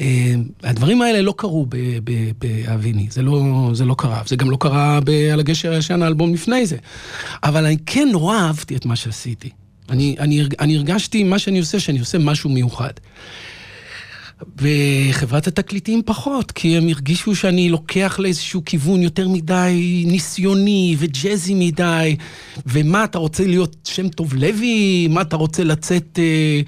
אה, 0.00 0.34
הדברים 0.62 1.02
האלה 1.02 1.22
לא 1.22 1.34
קרו 1.36 1.66
באביני, 2.38 3.06
זה 3.10 3.22
לא, 3.22 3.70
זה 3.72 3.84
לא 3.84 3.94
קרה, 3.98 4.22
זה 4.26 4.36
גם 4.36 4.50
לא 4.50 4.56
קרה 4.60 5.00
על 5.32 5.40
הגשר 5.40 5.72
הישן, 5.72 6.02
האלבום 6.02 6.34
לפני 6.34 6.66
זה. 6.66 6.76
אבל 7.42 7.64
אני 7.64 7.76
כן 7.86 8.08
נורא 8.12 8.36
אהבתי 8.36 8.76
את 8.76 8.86
מה 8.86 8.96
שעשיתי. 8.96 9.50
אני, 9.90 10.16
אני, 10.18 10.42
אני 10.60 10.76
הרגשתי 10.76 11.24
מה 11.24 11.38
שאני 11.38 11.58
עושה, 11.58 11.80
שאני 11.80 11.98
עושה 11.98 12.18
משהו 12.18 12.50
מיוחד. 12.50 12.92
וחברת 14.58 15.46
התקליטים 15.46 16.02
פחות, 16.06 16.52
כי 16.52 16.76
הם 16.76 16.88
הרגישו 16.88 17.34
שאני 17.34 17.68
לוקח 17.68 18.18
לאיזשהו 18.18 18.64
כיוון 18.64 19.02
יותר 19.02 19.28
מדי 19.28 20.04
ניסיוני 20.06 20.96
וג'אזי 20.98 21.54
מדי, 21.54 22.16
ומה 22.66 23.04
אתה 23.04 23.18
רוצה 23.18 23.46
להיות 23.46 23.76
שם 23.84 24.08
טוב 24.08 24.34
לוי, 24.34 25.08
מה 25.10 25.20
אתה 25.20 25.36
רוצה 25.36 25.64
לצאת 25.64 26.18
אה, 26.18 26.60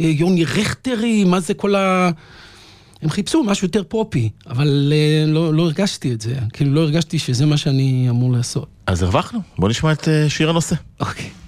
אה, 0.00 0.10
יוני 0.10 0.44
רכטרי, 0.44 1.24
מה 1.24 1.40
זה 1.40 1.54
כל 1.54 1.74
ה... 1.74 2.10
הם 3.02 3.10
חיפשו 3.10 3.44
משהו 3.44 3.66
יותר 3.66 3.82
פופי, 3.88 4.30
אבל 4.46 4.92
אה, 4.96 5.24
לא, 5.26 5.54
לא 5.54 5.62
הרגשתי 5.62 6.12
את 6.12 6.20
זה, 6.20 6.34
כאילו 6.52 6.74
לא 6.74 6.80
הרגשתי 6.80 7.18
שזה 7.18 7.46
מה 7.46 7.56
שאני 7.56 8.06
אמור 8.10 8.32
לעשות. 8.32 8.68
אז 8.86 9.02
הרווחנו, 9.02 9.40
בוא 9.58 9.68
נשמע 9.68 9.92
את 9.92 10.08
אה, 10.08 10.30
שיר 10.30 10.50
הנושא. 10.50 10.76
אוקיי. 11.00 11.24
אהביני, 11.24 11.41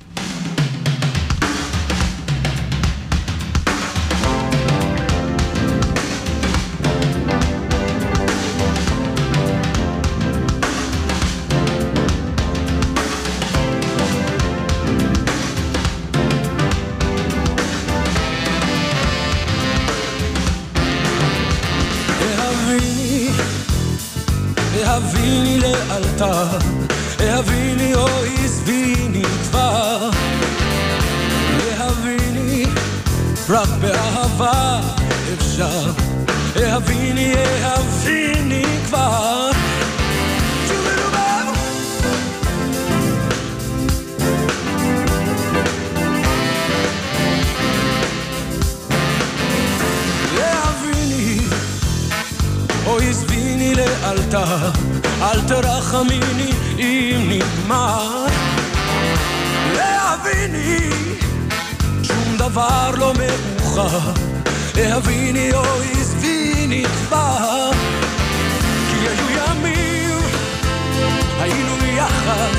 או 28.64 28.70
עזביני 28.70 29.22
כבר. 29.42 30.10
אהביני, 31.80 32.66
רק 33.48 33.68
באהבה 33.80 34.80
אפשר. 35.38 35.90
אהביני, 36.56 37.34
אהביני 37.64 38.64
כבר. 38.86 39.50
להביני, 50.34 51.38
אוי 52.86 53.08
עזביני 53.08 53.74
לאלתר, 53.74 54.70
אל 55.22 55.40
תרחמיני 55.40 56.52
אם 56.78 57.30
נגמר. 57.30 58.23
להביני, 60.44 60.90
שום 62.02 62.36
דבר 62.38 62.90
לא 62.98 63.12
מאוחר, 63.14 64.12
להביני 64.76 65.52
אוי 65.52 65.86
עזביני 66.00 66.84
כבר. 66.84 67.70
כי 68.90 68.96
היו 69.08 69.30
ימים, 69.30 70.18
היינו 71.40 71.86
יחד, 71.96 72.50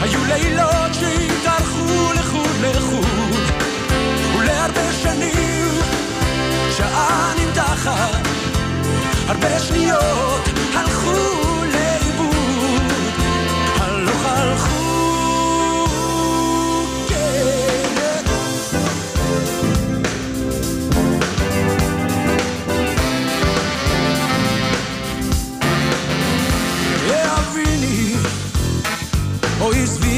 היו 0.00 0.24
לילות 0.24 0.94
שהתארכו 0.94 2.12
לחוד 2.14 2.56
לחוד. 2.62 3.42
ולהרבה 4.38 4.92
שנים 4.92 5.80
שאני 6.76 7.46
שניות 9.60 10.48
הלכו 10.74 11.62
לאיבוד, 11.72 12.92
הלוך 13.80 14.24
הלכו, 14.24 14.85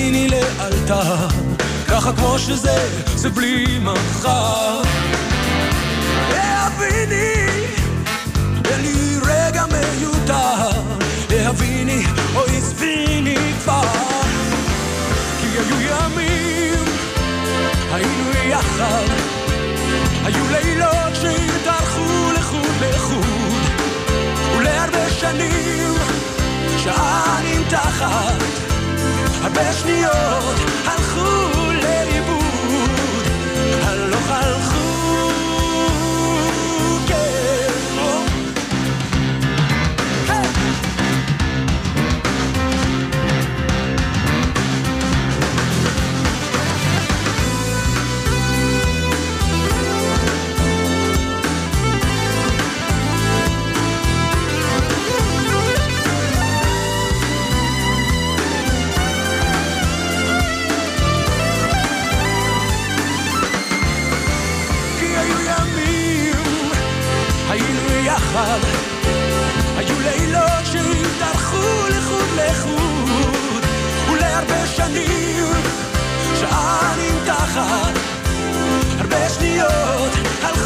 עזביני 0.08 0.28
לאלתר, 0.28 1.28
ככה 1.88 2.12
כמו 2.12 2.38
שזה, 2.38 2.88
זה 3.14 3.30
בלי 3.30 3.78
מחר. 3.82 4.82
אהביני, 6.32 7.34
אין 8.64 8.80
לי 8.80 9.18
רגע 9.22 9.64
מיותר, 9.66 10.70
אהביני, 11.32 12.02
אוי 12.34 12.56
עזביני 12.56 13.52
כבר. 13.62 13.82
כי 15.40 15.46
היו 15.46 15.80
ימים, 15.80 16.84
היינו 17.92 18.30
יחד, 18.48 19.04
היו 20.24 20.44
לילות 20.50 21.14
שהתארחו 21.14 22.32
לחוד 22.38 22.76
לחוד, 22.80 23.62
ולהרבה 24.56 25.10
שנים, 25.10 25.94
שענים 26.78 27.62
תחת, 27.68 28.42
הרבה 29.42 29.72
שניות 29.72 30.56
הלכו 30.86 31.67
יחד, 68.38 68.58
היו 69.76 70.00
לילות 70.00 70.64
שהתארחו 70.64 71.88
לחוד 71.88 72.28
לחוד, 72.36 73.64
ולהרבה 74.12 74.66
שנים, 74.66 75.44
שענים 76.40 77.14
תחת, 77.26 77.92
הרבה 78.98 79.28
שניות 79.28 80.12
הלכו 80.42 80.57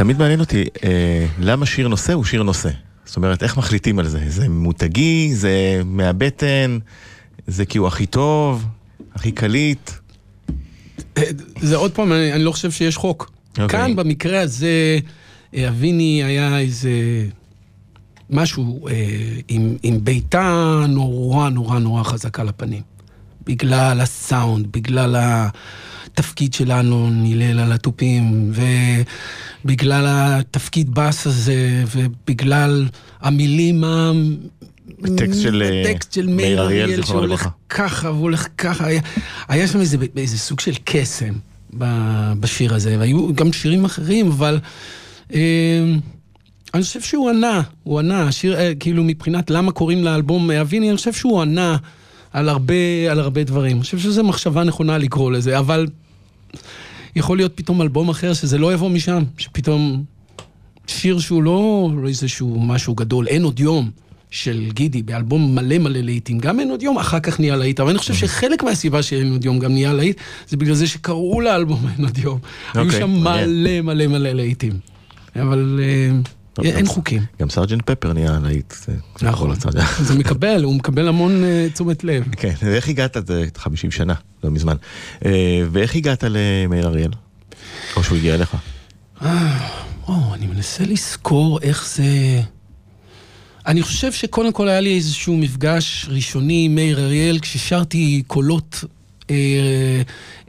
תמיד 0.00 0.18
מעניין 0.18 0.40
אותי, 0.40 0.64
אה, 0.84 1.26
למה 1.40 1.66
שיר 1.66 1.88
נושא 1.88 2.12
הוא 2.12 2.24
שיר 2.24 2.42
נושא? 2.42 2.68
זאת 3.04 3.16
אומרת, 3.16 3.42
איך 3.42 3.56
מחליטים 3.56 3.98
על 3.98 4.08
זה? 4.08 4.20
זה 4.28 4.48
מותגי, 4.48 5.34
זה 5.34 5.80
מהבטן, 5.84 6.78
זה 7.46 7.66
כי 7.66 7.78
הוא 7.78 7.86
הכי 7.86 8.06
טוב, 8.06 8.66
הכי 9.14 9.32
קליט? 9.32 9.90
זה 11.60 11.76
עוד 11.76 11.92
פעם, 11.92 12.12
אני, 12.12 12.32
אני 12.32 12.44
לא 12.44 12.52
חושב 12.52 12.70
שיש 12.70 12.96
חוק. 12.96 13.30
אוקיי. 13.50 13.68
כאן 13.68 13.96
במקרה 13.96 14.40
הזה, 14.40 14.98
אה, 15.54 15.68
אביני 15.68 16.24
היה 16.24 16.58
איזה 16.58 16.90
משהו 18.30 18.88
אה, 18.88 18.94
עם, 19.48 19.76
עם 19.82 20.04
בעיטה 20.04 20.84
נורא 20.88 21.48
נורא 21.48 21.78
נורא 21.78 22.02
חזקה 22.02 22.44
לפנים. 22.44 22.82
בגלל 23.46 24.00
הסאונד, 24.00 24.66
בגלל 24.72 25.16
התפקיד 26.20 26.54
שלנו, 26.54 27.10
נילל 27.10 27.58
על 27.58 27.72
התופים, 27.72 28.52
ובגלל 29.64 30.04
התפקיד 30.08 30.94
בס 30.94 31.26
הזה, 31.26 31.84
ובגלל 31.96 32.88
המילים 33.20 33.84
ה... 33.84 34.12
הטקסט 35.04 35.42
של, 35.42 35.62
אה, 35.62 35.90
הטקסט 35.90 36.12
של 36.12 36.26
מאיר 36.26 36.60
אריאל, 36.62 37.02
שהולך 37.02 37.24
לברכה. 37.24 37.48
ככה 37.68 38.10
והולך 38.10 38.46
ככה. 38.58 38.86
היה, 38.86 39.00
היה 39.48 39.66
שם 39.68 39.80
איזה, 39.80 39.96
איזה 40.16 40.38
סוג 40.38 40.60
של 40.60 40.72
קסם 40.84 41.32
בשיר 42.40 42.74
הזה, 42.74 42.96
והיו 42.98 43.34
גם 43.34 43.52
שירים 43.52 43.84
אחרים, 43.84 44.26
אבל 44.26 44.58
אה, 45.34 45.40
אני 46.74 46.82
חושב 46.82 47.00
שהוא 47.00 47.30
ענה, 47.30 47.62
הוא 47.82 47.98
ענה, 47.98 48.22
השיר, 48.22 48.58
אה, 48.58 48.72
כאילו 48.80 49.04
מבחינת 49.04 49.50
למה 49.50 49.72
קוראים 49.72 50.04
לאלבום 50.04 50.50
אביני, 50.50 50.88
אני 50.88 50.96
חושב 50.96 51.12
שהוא 51.12 51.42
ענה 51.42 51.76
על 52.32 52.48
הרבה, 52.48 52.74
על 53.10 53.20
הרבה 53.20 53.44
דברים. 53.44 53.76
אני 53.76 53.82
חושב 53.82 53.98
שזו 53.98 54.24
מחשבה 54.24 54.64
נכונה 54.64 54.98
לקרוא 54.98 55.32
לזה, 55.32 55.58
אבל 55.58 55.86
יכול 57.16 57.36
להיות 57.36 57.52
פתאום 57.54 57.82
אלבום 57.82 58.08
אחר 58.08 58.32
שזה 58.32 58.58
לא 58.58 58.74
יבוא 58.74 58.90
משם, 58.90 59.22
שפתאום 59.38 60.04
שיר 60.86 61.18
שהוא 61.18 61.42
לא, 61.42 61.90
איזשהו 62.08 62.60
משהו 62.60 62.94
גדול, 62.94 63.26
אין 63.26 63.42
עוד 63.42 63.60
יום. 63.60 63.90
של 64.30 64.68
גידי 64.72 65.02
באלבום 65.02 65.54
מלא 65.54 65.78
מלא 65.78 66.00
להיטים, 66.00 66.38
גם 66.38 66.60
אין 66.60 66.70
עוד 66.70 66.82
יום, 66.82 66.98
אחר 66.98 67.20
כך 67.20 67.40
נהיה 67.40 67.56
להיט, 67.56 67.80
אבל 67.80 67.90
אני 67.90 67.98
חושב 67.98 68.14
שחלק 68.14 68.62
מהסיבה 68.62 69.02
שאין 69.02 69.32
עוד 69.32 69.44
יום 69.44 69.58
גם 69.58 69.72
נהיה 69.72 69.92
להיט, 69.92 70.16
זה 70.48 70.56
בגלל 70.56 70.74
זה 70.74 70.86
שקראו 70.86 71.40
לאלבום 71.40 71.86
אין 71.96 72.04
עוד 72.04 72.18
יום. 72.18 72.38
היו 72.74 72.84
אוקיי, 72.84 73.00
שם. 73.00 73.10
מלא 73.10 73.80
מלא 73.80 74.06
מלא 74.06 74.32
להיטים. 74.32 74.72
אבל 75.36 75.80
טוב, 76.24 76.32
אין 76.64 76.86
חוקים. 76.86 77.22
גם 77.40 77.50
סרג'נט 77.50 77.90
פפר 77.90 78.12
נהיה 78.12 78.38
להיט. 78.42 78.74
זה 78.86 78.92
נכון. 79.22 79.54
זה 80.06 80.14
מקבל, 80.14 80.64
הוא 80.64 80.74
מקבל 80.74 81.08
המון 81.08 81.44
אה, 81.44 81.66
תשומת 81.72 82.04
לב. 82.04 82.24
כן, 82.36 82.54
ואיך 82.62 82.88
הגעת? 82.88 83.16
זה 83.26 83.44
50 83.56 83.90
שנה, 83.90 84.14
לא 84.44 84.50
מזמן. 84.50 84.76
אה, 85.24 85.62
ואיך 85.72 85.96
הגעת 85.96 86.24
למאיר 86.28 86.86
אריאל? 86.86 87.10
או 87.96 88.04
שהוא 88.04 88.18
הגיע 88.18 88.34
אליך? 88.34 88.56
או, 90.08 90.34
אני 90.34 90.46
מנסה 90.46 90.84
לזכור 90.84 91.58
איך 91.62 91.88
זה... 91.96 92.40
אני 93.66 93.82
חושב 93.82 94.12
שקודם 94.12 94.52
כל 94.52 94.68
היה 94.68 94.80
לי 94.80 94.96
איזשהו 94.96 95.36
מפגש 95.36 96.06
ראשוני 96.08 96.64
עם 96.64 96.74
מאיר 96.74 97.00
אריאל, 97.00 97.38
כששרתי 97.38 98.22
קולות 98.26 98.84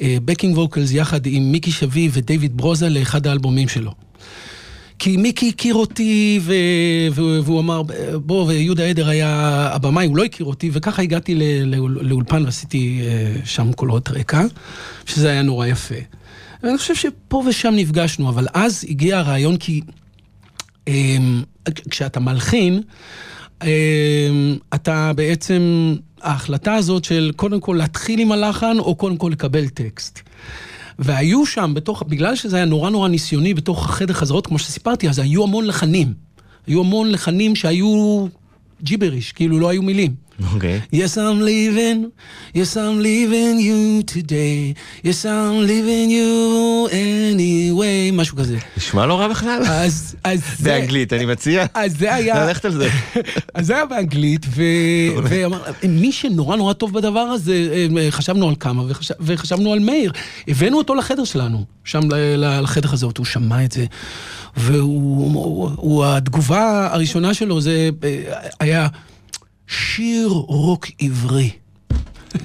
ב 0.01 0.09
backing 0.09 0.57
vocals 0.57 0.91
יחד 0.91 1.26
עם 1.26 1.52
מיקי 1.52 1.71
שביב 1.71 2.12
ודייוויד 2.15 2.58
ברוזה 2.58 2.89
לאחד 2.89 3.28
האלבומים 3.28 3.67
שלו. 3.67 3.93
כי 5.03 5.17
מיקי 5.17 5.49
הכיר 5.49 5.75
אותי, 5.75 6.39
ו... 6.41 6.53
והוא 7.43 7.59
אמר, 7.59 7.81
בוא, 8.15 8.45
ויהודה 8.45 8.85
עדר 8.85 9.09
היה 9.09 9.29
הבמאי, 9.73 10.05
הוא 10.05 10.17
לא 10.17 10.23
הכיר 10.23 10.45
אותי, 10.45 10.69
וככה 10.73 11.01
הגעתי 11.01 11.35
ל... 11.35 11.43
לאול... 11.75 11.99
לאולפן 12.01 12.45
ועשיתי 12.45 13.01
אה, 13.03 13.45
שם 13.45 13.71
קולות 13.73 14.09
רקע, 14.09 14.41
שזה 15.05 15.29
היה 15.29 15.41
נורא 15.41 15.67
יפה. 15.67 15.95
ואני 16.63 16.77
חושב 16.77 16.95
שפה 16.95 17.43
ושם 17.47 17.73
נפגשנו, 17.75 18.29
אבל 18.29 18.47
אז 18.53 18.85
הגיע 18.89 19.17
הרעיון 19.17 19.57
כי 19.57 19.81
אמ, 20.87 21.43
כשאתה 21.89 22.19
מלחין, 22.19 22.81
אמ, 23.63 23.67
אתה 24.73 25.11
בעצם, 25.15 25.95
ההחלטה 26.21 26.73
הזאת 26.73 27.03
של 27.03 27.31
קודם 27.35 27.59
כל 27.59 27.75
להתחיל 27.79 28.19
עם 28.19 28.31
הלחן, 28.31 28.79
או 28.79 28.95
קודם 28.95 29.17
כל 29.17 29.29
לקבל 29.31 29.67
טקסט. 29.67 30.19
והיו 31.01 31.45
שם, 31.45 31.71
בתוך, 31.75 32.03
בגלל 32.07 32.35
שזה 32.35 32.55
היה 32.55 32.65
נורא 32.65 32.89
נורא 32.89 33.07
ניסיוני 33.07 33.53
בתוך 33.53 33.85
החדר 33.89 34.13
חזרות, 34.13 34.47
כמו 34.47 34.59
שסיפרתי, 34.59 35.09
אז 35.09 35.19
היו 35.19 35.43
המון 35.43 35.65
לחנים. 35.67 36.13
היו 36.67 36.79
המון 36.79 37.11
לחנים 37.11 37.55
שהיו 37.55 38.25
ג'יבריש, 38.83 39.31
כאילו 39.31 39.59
לא 39.59 39.69
היו 39.69 39.81
מילים. 39.81 40.31
אוקיי. 40.53 40.81
Yes, 40.93 41.15
I'm 41.15 41.41
leaving, 41.41 41.99
yes, 42.55 42.75
I'm 42.75 42.97
leaving 43.01 43.59
you 43.59 44.03
today, 44.15 44.73
yes, 45.03 45.25
I'm 45.25 45.67
leaving 45.67 46.09
you 46.09 46.89
anyway, 46.91 48.13
משהו 48.13 48.37
כזה. 48.37 48.57
נשמע 48.77 49.05
לא 49.05 49.19
רע 49.19 49.27
בכלל. 49.27 49.61
אז, 49.65 50.15
אז 50.23 50.41
זה... 50.57 50.69
באנגלית, 50.69 51.13
אני 51.13 51.25
מציע. 51.25 51.65
אז 51.73 51.97
זה 51.97 52.15
היה... 52.15 52.45
ללכת 52.45 52.65
על 52.65 52.71
זה. 52.71 52.89
אז 53.53 53.65
זה 53.65 53.75
היה 53.75 53.85
באנגלית, 53.85 54.45
ו... 54.49 54.63
ואמר, 55.23 55.63
מי 55.89 56.11
שנורא 56.11 56.55
נורא 56.55 56.73
טוב 56.73 56.93
בדבר 56.93 57.19
הזה, 57.19 57.87
אה, 57.97 58.11
חשבנו 58.11 58.49
על 58.49 58.55
כמה, 58.59 58.83
וחשב... 58.87 59.13
וחשבנו 59.19 59.73
על 59.73 59.79
מאיר. 59.79 60.11
הבאנו 60.47 60.77
אותו 60.77 60.95
לחדר 60.95 61.23
שלנו, 61.23 61.65
שם 61.83 62.01
לחדר 62.37 62.93
הזה, 62.93 63.05
הוא 63.05 63.25
שמע 63.25 63.65
את 63.65 63.71
זה, 63.71 63.85
והוא, 64.57 65.33
הוא, 65.33 65.69
הוא, 65.75 66.05
התגובה 66.05 66.89
הראשונה 66.91 67.33
שלו 67.33 67.61
זה 67.61 67.89
אה, 68.03 68.47
היה 68.59 68.87
שיר 69.67 70.27
רוק 70.27 70.87
עברי. 70.99 71.49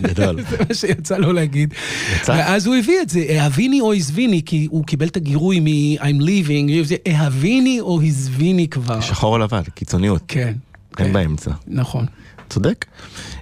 גדול. 0.00 0.42
זה 0.50 0.56
מה 0.68 0.74
שיצא 0.74 1.16
לו 1.16 1.32
להגיד. 1.32 1.74
יצא? 2.16 2.32
ואז 2.32 2.66
הוא 2.66 2.74
הביא 2.74 3.00
את 3.02 3.08
זה, 3.08 3.26
אהביני 3.30 3.80
או 3.80 3.92
עזביני, 3.92 4.42
כי 4.46 4.68
הוא 4.70 4.84
קיבל 4.84 5.06
את 5.06 5.16
הגירוי 5.16 5.60
מ-I'm 5.60 6.22
leaving, 6.22 6.84
זה 6.84 6.96
אהביני 7.06 7.80
או 7.80 8.00
עזביני 8.00 8.68
כבר. 8.68 9.00
שחור 9.00 9.32
או 9.34 9.38
לבן, 9.38 9.62
קיצוניות. 9.74 10.22
כן. 10.28 10.54
אין 10.98 11.06
כן. 11.06 11.12
באמצע. 11.12 11.50
נכון. 11.66 12.06
צודק. 12.48 12.84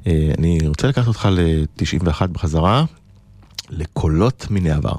אה, 0.07 0.31
אני 0.38 0.59
רוצה 0.66 0.88
לקחת 0.88 1.07
אותך 1.07 1.29
ל-91 1.33 2.27
בחזרה, 2.27 2.85
לקולות 3.70 4.46
מן 4.50 4.66
העבר. 4.66 4.96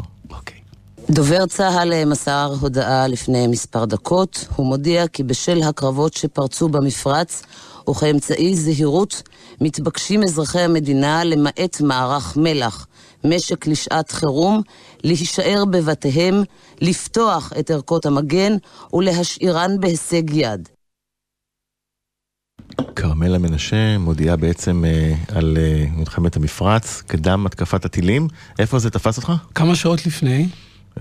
דובר 1.10 1.46
צה"ל 1.46 2.06
מסר 2.06 2.54
הודעה 2.60 3.08
לפני 3.08 3.48
מספר 3.48 3.86
דקות. 3.86 4.48
הוא 4.56 4.66
מודיע 4.66 5.08
כי 5.08 5.24
בשל 5.24 5.62
הקרבות 5.64 6.14
שפרצו 6.14 6.70
במפרץ 6.70 7.44
וכאמצעי 7.90 8.56
זהירות, 8.56 9.22
מתבקשים 9.62 10.24
אזרחי 10.24 10.60
המדינה, 10.60 11.24
למעט 11.24 11.82
מערך 11.82 12.38
מלח, 12.38 12.88
משק 13.24 13.68
לשעת 13.68 14.12
חירום, 14.12 14.62
להישאר 15.04 15.66
בבתיהם, 15.66 16.44
לפתוח 16.82 17.54
את 17.60 17.72
ערכות 17.72 18.06
המגן 18.06 18.54
ולהשאירן 18.94 19.80
בהישג 19.80 20.24
יד. 20.30 20.70
כרמלה 22.96 23.38
מנשה 23.38 23.98
מודיעה 23.98 24.36
בעצם 24.36 24.86
אה, 24.86 25.14
על 25.38 25.58
אה, 25.58 25.86
מלחמת 25.92 26.36
המפרץ, 26.36 27.04
קדם 27.08 27.46
התקפת 27.46 27.86
הטילים. 27.86 28.28
איפה 28.60 28.80
זה 28.80 28.90
תפס 28.90 29.18
אותך? 29.18 29.32
כמה 29.56 29.76
שעות 29.76 30.06
לפני? 30.06 30.48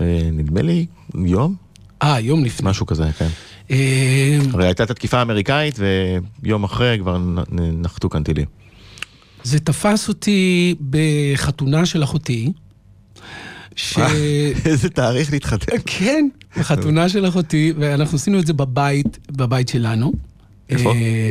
אה, 0.01 0.29
נדמה 0.31 0.61
לי 0.61 0.85
יום, 1.15 1.55
אה, 2.03 2.19
יום 2.19 2.45
לפני. 2.45 2.69
משהו 2.69 2.85
כזה, 2.85 3.11
כן. 3.17 3.27
אה, 3.71 4.37
הרי 4.53 4.65
הייתה 4.65 4.83
את 4.83 4.91
התקיפה 4.91 5.17
האמריקאית, 5.17 5.79
ויום 6.43 6.63
אחרי 6.63 6.97
כבר 7.01 7.17
נחתו 7.51 8.09
כאן 8.09 8.23
טילים. 8.23 8.45
זה 9.43 9.59
תפס 9.59 10.07
אותי 10.07 10.75
בחתונה 10.89 11.85
של 11.85 12.03
אחותי, 12.03 12.51
ש... 13.75 13.97
איזה 14.65 14.89
תאריך 14.89 15.31
להתחתן. 15.31 15.77
כן, 15.85 16.27
בחתונה 16.57 17.09
של 17.09 17.27
אחותי, 17.27 17.73
ואנחנו 17.77 18.15
עשינו 18.15 18.39
את 18.39 18.47
זה 18.47 18.53
בבית, 18.53 19.19
בבית 19.31 19.67
שלנו. 19.67 20.13
איפה? 20.69 20.93
אה, 20.93 21.29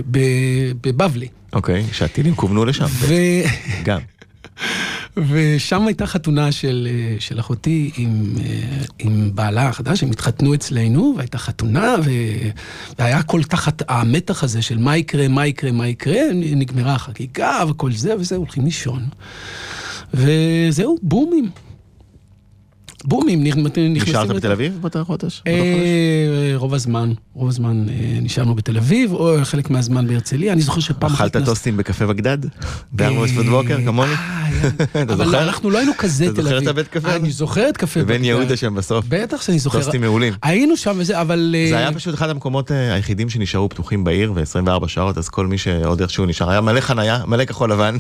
בבבלי. 0.81 1.29
אוקיי, 1.53 1.85
שהטילים 1.93 2.35
כוונו 2.35 2.65
לשם. 2.65 2.85
ו... 2.85 3.15
גם. 3.85 4.01
ושם 5.17 5.87
הייתה 5.87 6.07
חתונה 6.07 6.53
של, 6.53 6.89
אה, 6.91 7.17
של 7.19 7.41
אחותי 7.41 7.91
עם, 7.97 8.35
אה, 8.45 8.61
עם 8.99 9.31
בעלה 9.35 9.69
החדש, 9.69 10.03
הם 10.03 10.11
התחתנו 10.11 10.55
אצלנו, 10.55 11.15
והייתה 11.17 11.39
חתונה, 11.39 11.95
ו... 12.05 12.11
והיה 12.99 13.19
הכל 13.19 13.43
תחת 13.43 13.83
המתח 13.89 14.45
הזה 14.45 14.63
של 14.63 14.79
מה 14.79 14.97
יקרה, 14.97 15.29
מה 15.29 15.47
יקרה, 15.47 15.73
מה 15.73 15.89
יקרה, 15.89 16.21
נגמרה 16.35 16.95
החגיגה 16.95 17.65
וכל 17.69 17.93
זה 17.93 18.17
וזה, 18.17 18.37
הולכים 18.37 18.65
לישון. 18.65 19.03
וזהו, 20.15 20.99
בומים. 21.03 21.51
בומים, 23.05 23.45
נכ- 23.45 23.57
נכנסים... 23.57 23.93
נשארת 23.93 24.29
בתל 24.29 24.53
אביב 24.53 24.79
באותו 24.81 25.05
חודש? 25.05 25.43
באותו 25.47 25.63
חודש? 25.63 25.83
אה, 26.47 26.53
רוב 26.57 26.75
הזמן, 26.75 27.13
רוב 27.35 27.49
הזמן 27.49 27.87
אה, 27.89 28.19
נשארנו 28.23 28.55
בתל 28.55 28.77
אביב, 28.77 29.13
או 29.13 29.37
חלק 29.45 29.71
מהזמן 29.71 30.07
בהרצליה. 30.07 30.53
אני 30.53 30.63
זוכר 30.63 30.81
שפעם 30.81 31.13
אכלת 31.13 31.37
טוסטים 31.37 31.77
בקפה 31.77 32.07
בגדד? 32.07 32.39
בארבע 32.93 33.25
לפנות 33.25 33.47
בוקר, 33.47 33.79
כמוני? 33.85 34.13
אה. 34.55 34.69
אתה 35.03 35.15
אבל 35.15 35.25
זוכר? 35.25 35.43
אנחנו 35.43 35.71
לא 35.71 35.79
היינו 35.79 35.93
כזה 35.99 36.25
אתה 36.25 36.35
תל 36.35 36.43
זוכר 36.43 36.57
אביב. 36.57 36.69
את 36.69 36.75
הבית 36.75 36.89
קפה? 36.89 37.17
אני 37.17 37.31
זוכר 37.31 37.69
את 37.69 37.77
קפה 37.77 38.03
בגדד. 38.03 38.25
יהודה 38.25 38.57
שם 38.57 38.75
בסוף. 38.75 39.05
בטח 39.09 39.43
שאני 39.43 39.59
זוכר. 39.59 39.79
טוסטים 39.79 40.01
מעולים. 40.01 40.33
היינו 40.43 40.77
שם 40.77 40.97
וזה, 40.99 41.21
אבל... 41.21 41.55
זה 41.69 41.75
אה, 41.75 41.79
היה 41.79 41.93
פשוט 41.93 42.15
אחד 42.15 42.31
המקומות 42.31 42.73
אה, 42.73 42.95
היחידים 42.95 43.31
שנשארו 43.31 43.69
פתוחים 43.69 44.05
בעיר 44.05 44.33
ו-24 44.35 44.89
שעות, 44.89 45.19
אז 45.19 45.29
כל 45.29 45.47
מי 45.47 45.59
שעוד 45.59 46.01
איכשהו 46.01 46.27
נשאר, 46.27 46.51
היה 46.51 46.61
מלא 46.61 46.81
חנייה, 46.81 47.23
מלא 47.27 47.45
כחול 47.45 47.73
לבן. 47.73 47.97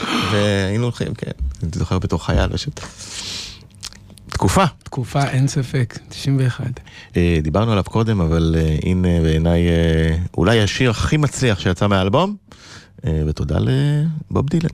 והיינו 0.32 0.84
הולכים, 0.84 1.14
כן, 1.14 1.30
אני 1.62 1.70
זוכר 1.74 1.98
בתור 1.98 2.26
חייל 2.26 2.52
פשוט. 2.52 2.80
תקופה. 4.30 4.64
תקופה, 4.82 5.24
אין 5.24 5.48
ספק, 5.48 5.98
91. 6.08 6.64
אה, 7.16 7.38
דיברנו 7.42 7.72
עליו 7.72 7.84
קודם, 7.84 8.20
אבל 8.20 8.54
אה, 8.58 8.76
הנה 8.82 9.20
בעיניי 9.22 9.68
אה, 9.68 10.16
אולי 10.38 10.62
השיר 10.62 10.90
הכי 10.90 11.16
מצליח 11.16 11.60
שיצא 11.60 11.86
מהאלבום, 11.86 12.36
אה, 13.06 13.22
ותודה 13.26 13.58
לבוב 14.30 14.48
דילן. 14.48 14.68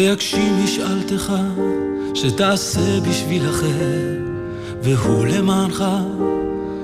ויגשים 0.00 0.64
משאלתך, 0.64 1.32
שתעשה 2.14 3.00
בשביל 3.00 3.50
אחר, 3.50 4.16
והוא 4.82 5.26
למענך, 5.26 5.84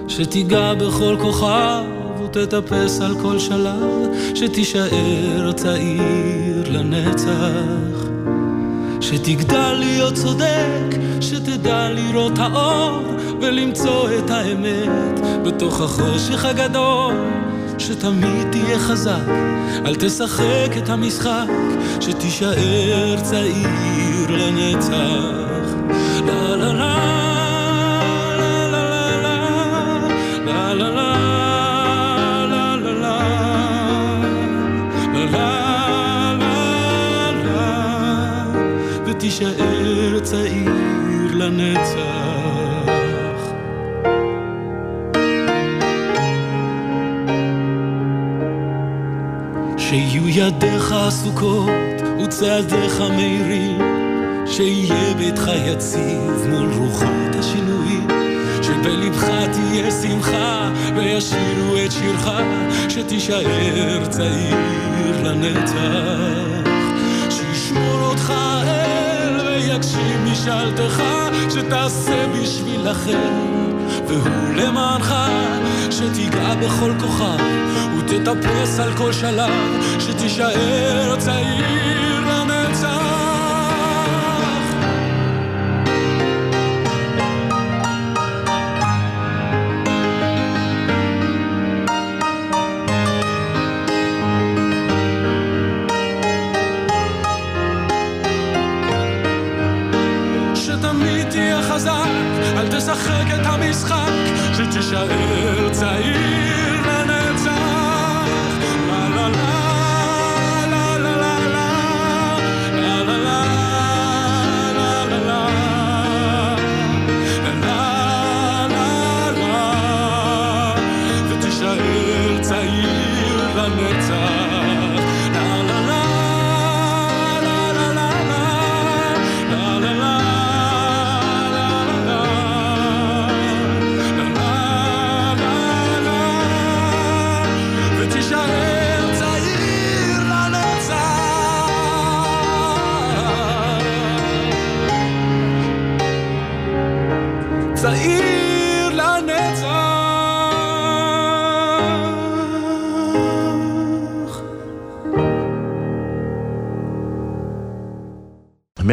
שתיגע 0.09 0.75
בכל 0.75 1.17
כוכב 1.21 1.85
ותטפס 2.25 3.01
על 3.01 3.15
כל 3.23 3.39
שלב, 3.39 4.09
שתישאר 4.35 5.53
צעיר 5.53 6.71
לנצח. 6.71 8.09
שתגדל 9.01 9.75
להיות 9.79 10.15
צודק, 10.15 10.97
שתדע 11.21 11.89
לראות 11.91 12.39
האור 12.39 13.03
ולמצוא 13.41 14.09
את 14.19 14.31
האמת 14.31 15.21
בתוך 15.45 15.81
החושך 15.81 16.45
הגדול, 16.45 17.15
שתמיד 17.79 18.51
תהיה 18.51 18.79
חזק, 18.79 19.29
אל 19.87 19.95
תשחק 19.95 20.71
את 20.79 20.89
המשחק, 20.89 21.47
שתישאר 22.01 23.21
צעיר 23.23 24.31
לנצח. 24.31 25.47
לה 26.27 26.57
לה 26.57 26.73
לה 26.73 26.97
לה 28.69 28.71
לה 28.71 29.17
לה 30.75 31.17
ידיך 50.39 50.93
עסוקות 50.93 51.71
וצעדיך 52.25 53.01
מהירים, 53.01 53.79
שיהיה 54.47 55.15
ביתך 55.15 55.51
יציב 55.67 56.47
מול 56.49 56.69
רוחות 56.73 57.35
השינויים, 57.39 58.09
שבלבך 58.63 59.25
תהיה 59.53 59.91
שמחה 59.91 60.71
וישירו 60.97 61.77
את 61.85 61.93
שירך, 61.93 62.31
שתישאר 62.89 64.07
צעיר 64.07 64.57
לנצח. 65.25 66.71
שישמור 67.31 68.01
אותך 68.03 68.33
אל 68.67 69.41
ויגשים 69.47 70.25
משאלתך, 70.33 71.03
שתעשה 71.51 72.27
בשביל 72.29 72.91
אחר, 72.91 73.33
והוא 74.07 74.55
למענך, 74.57 75.15
שתיגע 75.91 76.55
בכל 76.55 76.93
כוכב, 77.01 77.39
ותטפס 78.09 78.79
על 78.79 78.97
כל 78.97 79.13
שלב, 79.13 79.51
שתישאר 79.99 81.17
צעיר 81.19 82.21
לנצח. 82.21 82.87
שתמיד 100.55 101.31
תהיה 101.31 101.63
חזק, 101.63 101.91
אל 102.57 102.69
תשחק 102.69 103.27
ותישאר 104.59 105.69
צעיר 105.73 106.56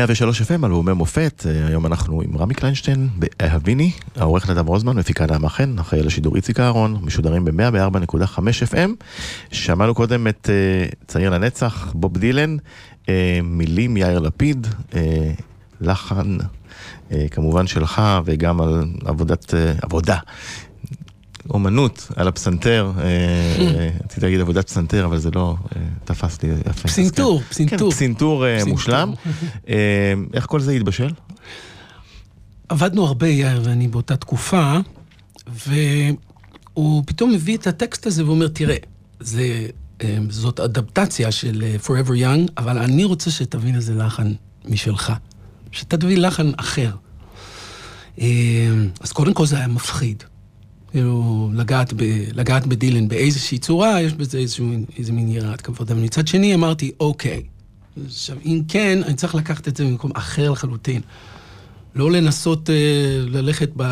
103 0.07 0.41
FM, 0.41 0.65
אלבומי 0.65 0.93
מופת, 0.93 1.43
אה, 1.49 1.67
היום 1.67 1.85
אנחנו 1.85 2.21
עם 2.21 2.37
רמי 2.37 2.53
קליינשטיין 2.53 3.09
באהביני, 3.15 3.91
העורך 4.15 4.49
נדב 4.49 4.67
רוזמן, 4.67 4.95
מפיקה 4.95 5.25
נעמה 5.25 5.49
חן, 5.49 5.79
אחראי 5.79 6.01
על 6.01 6.07
השידור 6.07 6.35
איציק 6.35 6.59
אהרון, 6.59 6.97
משודרים 7.01 7.45
ב-104.5 7.45 8.37
FM. 8.71 8.89
שמענו 9.51 9.95
קודם 9.95 10.27
את 10.27 10.49
אה, 10.49 10.89
צעיר 11.07 11.29
לנצח, 11.29 11.91
בוב 11.95 12.17
דילן, 12.17 12.57
אה, 13.09 13.39
מילים 13.43 13.97
יאיר 13.97 14.19
לפיד, 14.19 14.67
אה, 14.95 15.31
לחן 15.81 16.37
אה, 17.11 17.25
כמובן 17.31 17.67
שלך 17.67 18.01
וגם 18.25 18.61
על 18.61 18.83
עבודת, 19.05 19.53
אה, 19.53 19.73
עבודה. 19.81 20.17
אומנות 21.49 22.07
על 22.15 22.27
הפסנתר, 22.27 22.91
אה, 22.97 23.89
רציתי 24.03 24.21
להגיד 24.21 24.39
עבודת 24.39 24.67
פסנתר, 24.67 25.05
אבל 25.05 25.17
זה 25.17 25.31
לא 25.35 25.55
אה, 25.75 25.81
תפס 26.03 26.43
לי 26.43 26.49
יפה. 26.69 26.87
פסינתור, 26.87 27.39
כן, 27.41 27.49
פסינתור. 27.49 27.91
פסינתור 27.91 28.45
אה, 28.45 28.55
פסינתור. 28.55 28.73
מושלם. 28.73 29.13
איך 30.33 30.45
כל 30.45 30.59
זה 30.59 30.71
התבשל? 30.71 31.09
עבדנו 32.69 33.05
הרבה, 33.05 33.27
יאיר 33.27 33.61
ואני, 33.63 33.87
באותה 33.87 34.15
תקופה, 34.15 34.77
והוא 35.47 37.03
פתאום 37.05 37.31
מביא 37.31 37.57
את 37.57 37.67
הטקסט 37.67 38.07
הזה 38.07 38.25
ואומר, 38.25 38.47
תראה, 38.47 38.77
זה, 39.19 39.67
זאת 40.29 40.59
אדפטציה 40.59 41.31
של 41.31 41.63
Forever 41.85 42.11
Young, 42.11 42.51
אבל 42.57 42.77
אני 42.77 43.03
רוצה 43.03 43.31
שתבין 43.31 43.75
איזה 43.75 43.93
לחן 43.93 44.33
משלך. 44.65 45.13
שתביא 45.71 46.17
לחן 46.17 46.51
אחר. 46.57 46.91
אז 49.01 49.11
קודם 49.13 49.33
כל 49.33 49.45
זה 49.45 49.57
היה 49.57 49.67
מפחיד. 49.67 50.23
כאילו, 50.93 51.49
לגעת, 51.53 51.93
ב, 51.93 52.01
לגעת 52.33 52.67
בדילן 52.67 53.07
באיזושהי 53.07 53.57
צורה, 53.57 54.01
יש 54.01 54.13
בזה 54.13 54.37
איזשהו, 54.37 54.69
איזה 54.97 55.11
מין 55.11 55.29
יראת 55.31 55.61
כבוד. 55.61 55.91
אבל 55.91 55.99
מצד 56.01 56.27
שני 56.27 56.53
אמרתי, 56.55 56.91
אוקיי, 56.99 57.41
עכשיו, 58.05 58.37
אם 58.45 58.61
כן, 58.67 58.99
אני 59.05 59.13
צריך 59.13 59.35
לקחת 59.35 59.67
את 59.67 59.77
זה 59.77 59.85
ממקום 59.85 60.11
אחר 60.15 60.51
לחלוטין. 60.51 61.01
לא 61.95 62.11
לנסות 62.11 62.69
אה, 62.69 62.75
ללכת 63.27 63.69
ב, 63.75 63.83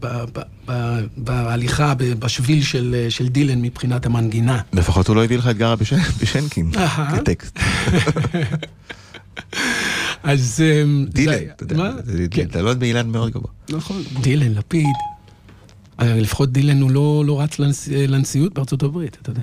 ב, 0.00 0.24
ב, 0.32 0.40
ב, 0.68 0.72
בהליכה, 1.16 1.94
ב, 1.94 2.04
בשביל 2.04 2.62
של, 2.62 2.94
אה, 2.98 3.10
של 3.10 3.28
דילן 3.28 3.62
מבחינת 3.62 4.06
המנגינה. 4.06 4.60
לפחות 4.72 5.08
הוא 5.08 5.16
לא 5.16 5.24
הביא 5.24 5.38
לך 5.38 5.48
את 5.48 5.56
גרה 5.56 5.76
בשן- 5.76 5.96
בשנקין. 6.22 6.70
כטקסט. 7.16 7.58
אז... 10.22 10.56
זה 10.56 10.84
דילן, 11.08 11.34
אתה 11.56 11.62
יודע, 11.64 11.76
מה? 11.76 11.90
זה 12.04 12.26
כן, 12.30 12.44
דלות 12.44 12.78
באילן 12.78 13.08
מאוד 13.08 13.30
גבוה. 13.32 13.50
נכון. 13.70 14.02
דילן, 14.20 14.52
לפיד. 14.52 14.86
לפחות 16.00 16.52
דילן 16.52 16.80
הוא 16.80 16.90
לא, 16.90 17.22
לא 17.26 17.40
רץ 17.40 17.58
לנש... 17.58 17.88
לנשיאות 17.88 18.54
בארצות 18.54 18.82
הברית, 18.82 19.18
אתה 19.22 19.30
יודע. 19.30 19.42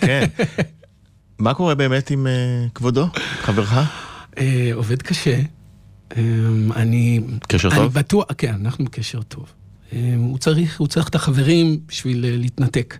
כן. 0.00 0.26
מה 1.38 1.54
קורה 1.54 1.74
באמת 1.74 2.10
עם 2.10 2.26
אה, 2.26 2.66
כבודו, 2.74 3.06
חברך? 3.40 3.74
אה, 4.38 4.70
עובד 4.74 5.02
קשה. 5.02 5.40
אה, 6.16 6.22
אני... 6.76 7.20
קשר 7.48 7.68
אני 7.68 7.76
טוב? 7.76 7.92
בטוח, 7.92 8.24
כן, 8.38 8.54
אנחנו 8.54 8.84
בקשר 8.84 9.22
טוב. 9.22 9.46
אה, 9.92 10.14
הוא 10.16 10.38
צריך, 10.38 10.80
הוא 10.80 10.88
צריך 10.88 11.08
את 11.08 11.14
החברים 11.14 11.80
בשביל 11.88 12.24
אה, 12.24 12.36
להתנתק 12.36 12.98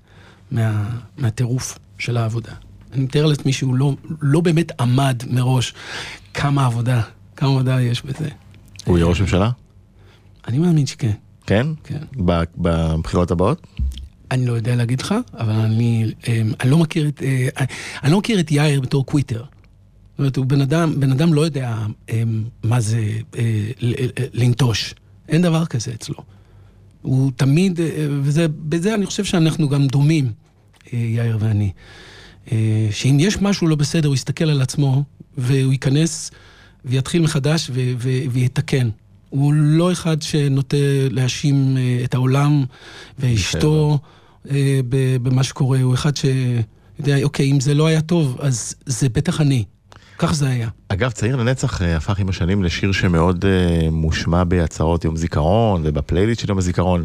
מה, 0.51 0.89
מהטירוף 1.19 1.79
של 1.99 2.17
העבודה. 2.17 2.53
אני 2.93 3.05
מתאר 3.05 3.27
לעצמי 3.27 3.53
שהוא 3.53 3.75
לא, 3.75 3.97
לא 4.21 4.41
באמת 4.41 4.81
עמד 4.81 5.23
מראש 5.31 5.75
כמה 6.35 6.67
עבודה, 6.67 7.03
כמה 7.37 7.51
עבודה 7.51 7.81
יש 7.81 8.03
בזה. 8.03 8.29
הוא 8.85 8.99
יהיה 8.99 9.07
ראש 9.07 9.21
ממשלה? 9.21 9.51
אני 10.49 10.59
מאמין 10.59 10.87
שכן, 10.87 11.13
כן? 11.47 11.67
כן. 11.85 11.99
בבחירות 12.57 13.31
הבאות? 13.31 13.67
אני 14.31 14.47
לא 14.47 14.53
יודע 14.53 14.77
להגיד 14.77 15.01
לך, 15.01 15.15
אבל 15.35 15.53
אני, 15.53 16.13
אה, 16.29 16.43
אני 16.61 16.71
לא 16.71 16.79
מכיר 16.79 17.09
את, 17.09 17.23
אה, 17.23 17.49
אני 18.03 18.13
לא 18.13 18.19
מכיר 18.19 18.41
את 18.41 18.51
יאיר 18.53 18.81
בתור 18.81 19.07
קוויטר. 19.07 19.45
זאת 19.45 20.19
אומרת, 20.19 20.37
הוא 20.37 20.47
בן 20.47 20.61
אדם, 20.61 21.01
בן 21.01 21.13
אדם 21.13 21.35
לא 21.35 21.41
יודע 21.41 21.77
אה, 22.11 22.23
מה 22.65 22.81
זה 22.81 23.01
אה, 23.39 23.43
ל- 23.81 23.95
לנטוש. 24.33 24.95
אין 25.29 25.43
דבר 25.43 25.67
כזה 25.67 25.91
אצלו. 25.95 26.15
הוא 27.03 27.33
תמיד, 27.37 27.81
אה, 27.81 27.87
וזה, 28.23 28.47
בזה 28.49 28.95
אני 28.95 29.07
חושב 29.07 29.25
שאנחנו 29.25 29.69
גם 29.69 29.87
דומים, 29.87 30.33
אה, 30.93 30.99
יאיר 30.99 31.37
ואני. 31.41 31.71
אה, 32.53 32.89
שאם 32.91 33.17
יש 33.21 33.39
משהו 33.43 33.67
לא 33.69 33.77
בסדר, 33.77 34.09
הוא 34.09 34.15
יסתכל 34.15 34.45
על 34.51 34.61
עצמו, 34.63 35.05
והוא 35.39 35.73
ייכנס 35.73 36.31
ויתחיל 36.85 37.23
מחדש 37.23 37.71
ויתקן. 38.31 38.89
הוא 39.37 39.53
לא 39.55 39.93
אחד 39.93 40.23
שנוטה 40.23 40.77
להאשים 41.11 41.77
אה, 41.77 42.01
את 42.05 42.15
העולם 42.15 42.65
ואשתו 43.19 43.99
אה, 44.51 44.81
ב- 44.89 45.17
במה 45.23 45.43
שקורה, 45.43 45.81
הוא 45.83 45.95
אחד 45.95 46.13
שיודע, 46.17 47.23
אוקיי, 47.23 47.51
אם 47.51 47.61
זה 47.61 47.75
לא 47.75 47.87
היה 47.87 48.01
טוב, 48.01 48.37
אז 48.41 48.75
זה 48.87 49.09
בטח 49.09 49.41
אני. 49.41 49.65
כך 50.19 50.35
זה 50.35 50.49
היה. 50.49 50.69
אגב, 50.89 51.11
צעיר 51.11 51.37
לנצח 51.37 51.83
אה, 51.83 51.97
הפך 51.97 52.19
עם 52.19 52.29
השנים 52.29 52.63
לשיר 52.63 52.93
שמאוד 52.93 53.45
אה, 53.45 53.91
מושמע 53.91 54.45
בהצהרות 54.45 55.05
יום 55.05 55.17
זיכרון 55.17 55.83
ובפלייליסט 55.85 56.41
של 56.41 56.49
יום 56.49 56.59
הזיכרון. 56.59 57.05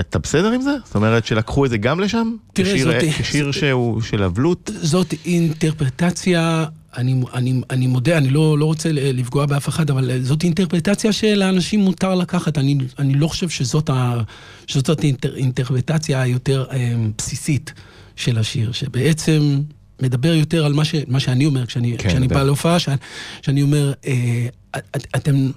אתה 0.00 0.18
בסדר 0.18 0.50
עם 0.52 0.60
זה? 0.60 0.70
זאת 0.84 0.94
אומרת 0.94 1.26
שלקחו 1.26 1.64
את 1.64 1.70
זה 1.70 1.76
גם 1.78 2.00
לשם? 2.00 2.32
תראה, 2.52 2.74
כשיר, 2.74 2.84
זאתי- 2.92 3.12
כשיר 3.12 3.52
שהוא 3.52 4.00
של 4.00 4.22
אבלות? 4.22 4.70
זאת 4.82 5.14
אינטרפרטציה, 5.26 6.64
אני, 6.96 7.22
אני, 7.34 7.60
אני 7.70 7.86
מודה, 7.86 8.18
אני 8.18 8.28
לא, 8.28 8.58
לא 8.58 8.64
רוצה 8.64 8.88
לפגוע 8.92 9.46
באף 9.46 9.68
אחד, 9.68 9.90
אבל 9.90 10.22
זאת 10.22 10.44
אינטרפרטציה 10.44 11.12
שלאנשים 11.12 11.80
מותר 11.80 12.14
לקחת. 12.14 12.58
אני, 12.58 12.78
אני 12.98 13.14
לא 13.14 13.28
חושב 13.28 13.48
שזאת, 13.48 13.90
ה, 13.90 14.20
שזאת 14.66 14.88
האינטר, 14.98 15.36
אינטרפרטציה 15.36 16.22
היותר 16.22 16.64
אה, 16.72 16.94
בסיסית 17.18 17.72
של 18.16 18.38
השיר, 18.38 18.72
שבעצם 18.72 19.60
מדבר 20.02 20.32
יותר 20.34 20.66
על 20.66 20.72
מה, 20.72 20.84
ש, 20.84 20.94
מה 21.08 21.20
שאני 21.20 21.46
אומר 21.46 21.66
כשאני, 21.66 21.94
כן, 21.98 22.08
כשאני. 22.08 22.28
בא 22.28 22.42
להופעה, 22.42 22.78
שאני, 22.78 22.96
שאני 23.42 23.62
אומר, 23.62 23.92
אה, 24.06 24.46
את, 24.76 25.06
אתם... 25.16 25.50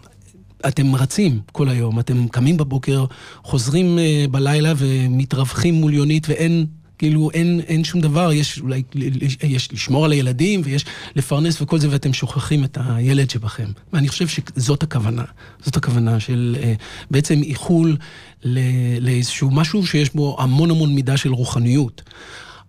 אתם 0.67 0.95
רצים 0.95 1.39
כל 1.51 1.69
היום, 1.69 1.99
אתם 1.99 2.27
קמים 2.27 2.57
בבוקר, 2.57 3.05
חוזרים 3.43 3.97
uh, 3.97 4.31
בלילה 4.31 4.73
ומתרווחים 4.77 5.73
מול 5.73 5.93
יונית 5.93 6.29
ואין, 6.29 6.65
כאילו, 6.97 7.31
אין, 7.34 7.62
אין 7.67 7.84
שום 7.84 8.01
דבר, 8.01 8.31
יש 8.31 8.60
אולי, 8.60 8.84
יש 9.43 9.73
לשמור 9.73 10.05
על 10.05 10.12
הילדים 10.12 10.62
ויש 10.63 10.86
לפרנס 11.15 11.62
וכל 11.62 11.79
זה, 11.79 11.88
ואתם 11.91 12.13
שוכחים 12.13 12.63
את 12.63 12.77
הילד 12.81 13.29
שבכם. 13.29 13.67
ואני 13.93 14.08
חושב 14.08 14.27
שזאת 14.27 14.84
הכוונה, 14.84 15.23
זאת 15.65 15.77
הכוונה 15.77 16.19
של 16.19 16.58
uh, 16.60 16.65
בעצם 17.12 17.43
איחול 17.43 17.97
ל- 18.43 19.05
לאיזשהו 19.05 19.51
משהו 19.51 19.88
שיש 19.88 20.13
בו 20.13 20.38
המון 20.39 20.71
המון 20.71 20.95
מידה 20.95 21.17
של 21.17 21.34
רוחניות. 21.34 22.01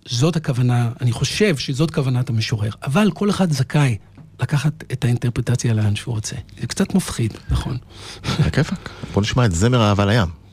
זאת 0.08 0.36
הכוונה, 0.36 0.90
אני 1.00 1.12
חושב 1.12 1.56
שזאת 1.56 1.90
כוונת 1.90 2.28
המשורר, 2.28 2.70
אבל 2.82 3.10
כל 3.14 3.30
אחד 3.30 3.52
זכאי 3.52 3.96
לקחת 4.40 4.72
את 4.92 5.04
האינטרפרטציה 5.04 5.74
לאן 5.74 5.96
שהוא 5.96 6.14
רוצה. 6.14 6.36
זה 6.60 6.66
קצת 6.66 6.94
מפחיד, 6.94 7.34
נכון. 7.50 7.76
על 8.24 8.46
הכיפאק. 8.46 8.90
בוא 9.14 9.22
נשמע 9.22 9.44
את 9.44 9.52
זמר 9.52 9.82
אהבה 9.82 10.04
לים. 10.04 10.45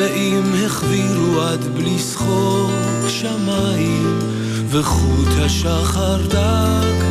ואם 0.00 0.42
החבירו 0.66 1.40
עד 1.40 1.64
בלי 1.74 1.98
שחוק 1.98 3.08
שמיים, 3.08 4.18
וחוט 4.68 5.28
השחר 5.38 6.26
דק, 6.26 7.04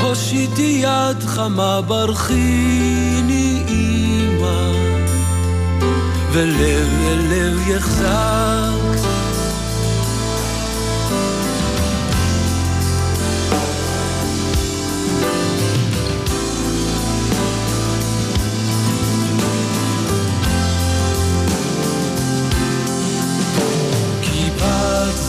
הושיטי 0.00 0.82
יד 0.82 1.22
חמה 1.26 1.80
ברכיני 1.80 3.62
אימא, 3.68 4.72
ולב 6.32 6.88
אל 7.06 7.18
לב 7.30 7.68
יחזק. 7.68 8.93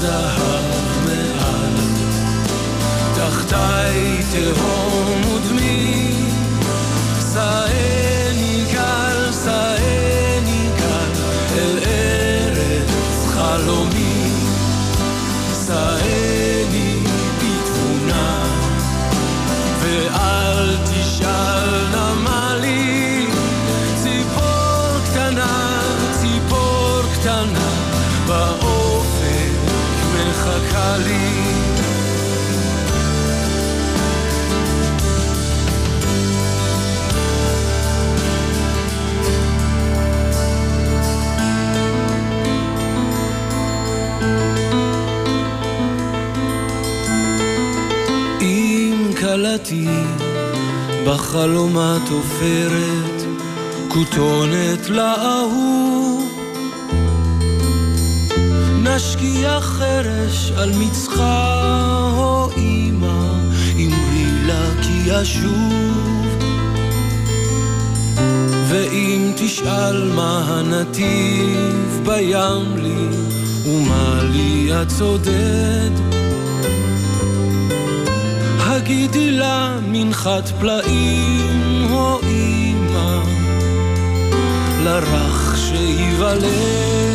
זהב 0.06 1.06
מעל, 1.06 1.76
תחתי 3.16 4.22
תהום 4.32 5.22
ודמי, 5.26 6.12
שעני 7.34 7.95
לי. 30.98 31.56
אם 48.42 49.12
כלתי 49.20 49.88
בחלומה 51.08 51.98
תופרת 52.08 53.22
כותונת 53.88 54.90
לאהוב 54.90 56.25
נשקיע 58.96 59.62
חרש 59.62 60.52
על 60.58 60.72
מצחה, 60.76 62.12
או 62.18 62.50
אמא, 62.58 63.34
אמרי 63.76 64.26
לה 64.46 64.70
כי 64.82 65.22
אשוב. 65.22 66.38
ואם 68.68 69.32
תשאל 69.36 70.12
מה 70.12 70.44
הנתיב 70.48 72.02
בים 72.06 72.78
לי, 72.78 73.08
ומה 73.66 74.20
לי 74.24 74.74
הצודד, 74.74 75.92
הגידי 78.60 79.32
לה 79.32 79.78
מנחת 79.88 80.50
פלאים, 80.60 81.88
או 81.92 82.20
אמא, 82.22 83.24
לרך 84.84 85.58
שייוולד. 85.58 87.15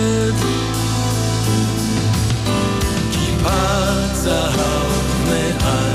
זהב 4.23 4.93
מעל, 5.29 5.93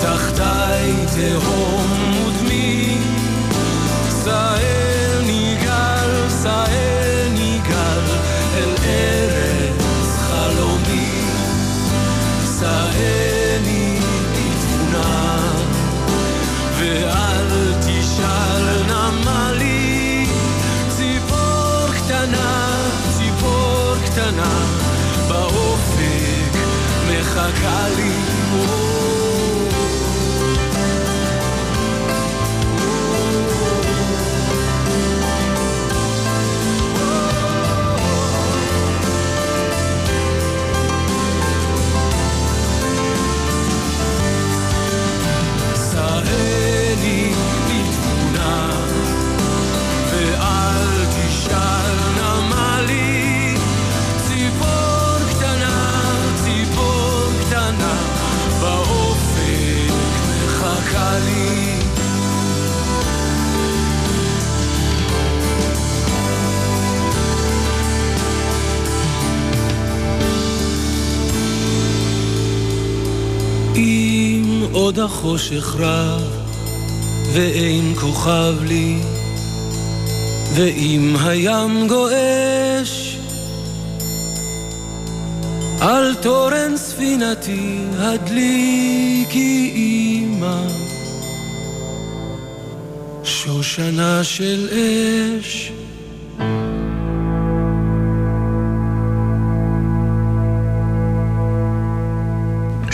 תחתי 0.00 1.06
תהום 1.14 2.26
ודמי, 2.26 2.98
שער 4.24 5.20
ניגל, 5.26 6.28
שער 6.42 7.28
ניגל, 7.32 8.04
אל 8.54 8.74
ארץ 8.84 10.16
חלומי, 10.28 11.22
שערני 12.58 13.98
בתבונה, 14.32 15.40
ואל 16.78 17.72
תשאל 17.80 18.82
נמה 18.86 19.52
לי, 19.52 20.26
ציפור 20.88 21.86
קטנה, 21.96 22.76
ציפור 23.16 23.94
קטנה, 24.04 24.67
στα 27.38 27.52
μου. 28.50 28.97
עוד 74.98 75.10
החושך 75.10 75.74
רב 75.78 76.22
ואין 77.32 77.94
כוכב 78.00 78.54
לי, 78.66 78.98
ואם 80.54 81.16
הים 81.20 81.88
גועש, 81.88 83.18
על 85.80 86.14
תורן 86.14 86.76
ספינתי 86.76 87.78
הדליקי 87.98 89.72
אימא, 89.74 90.62
שושנה 93.24 94.24
של 94.24 94.68
אש. 95.40 95.77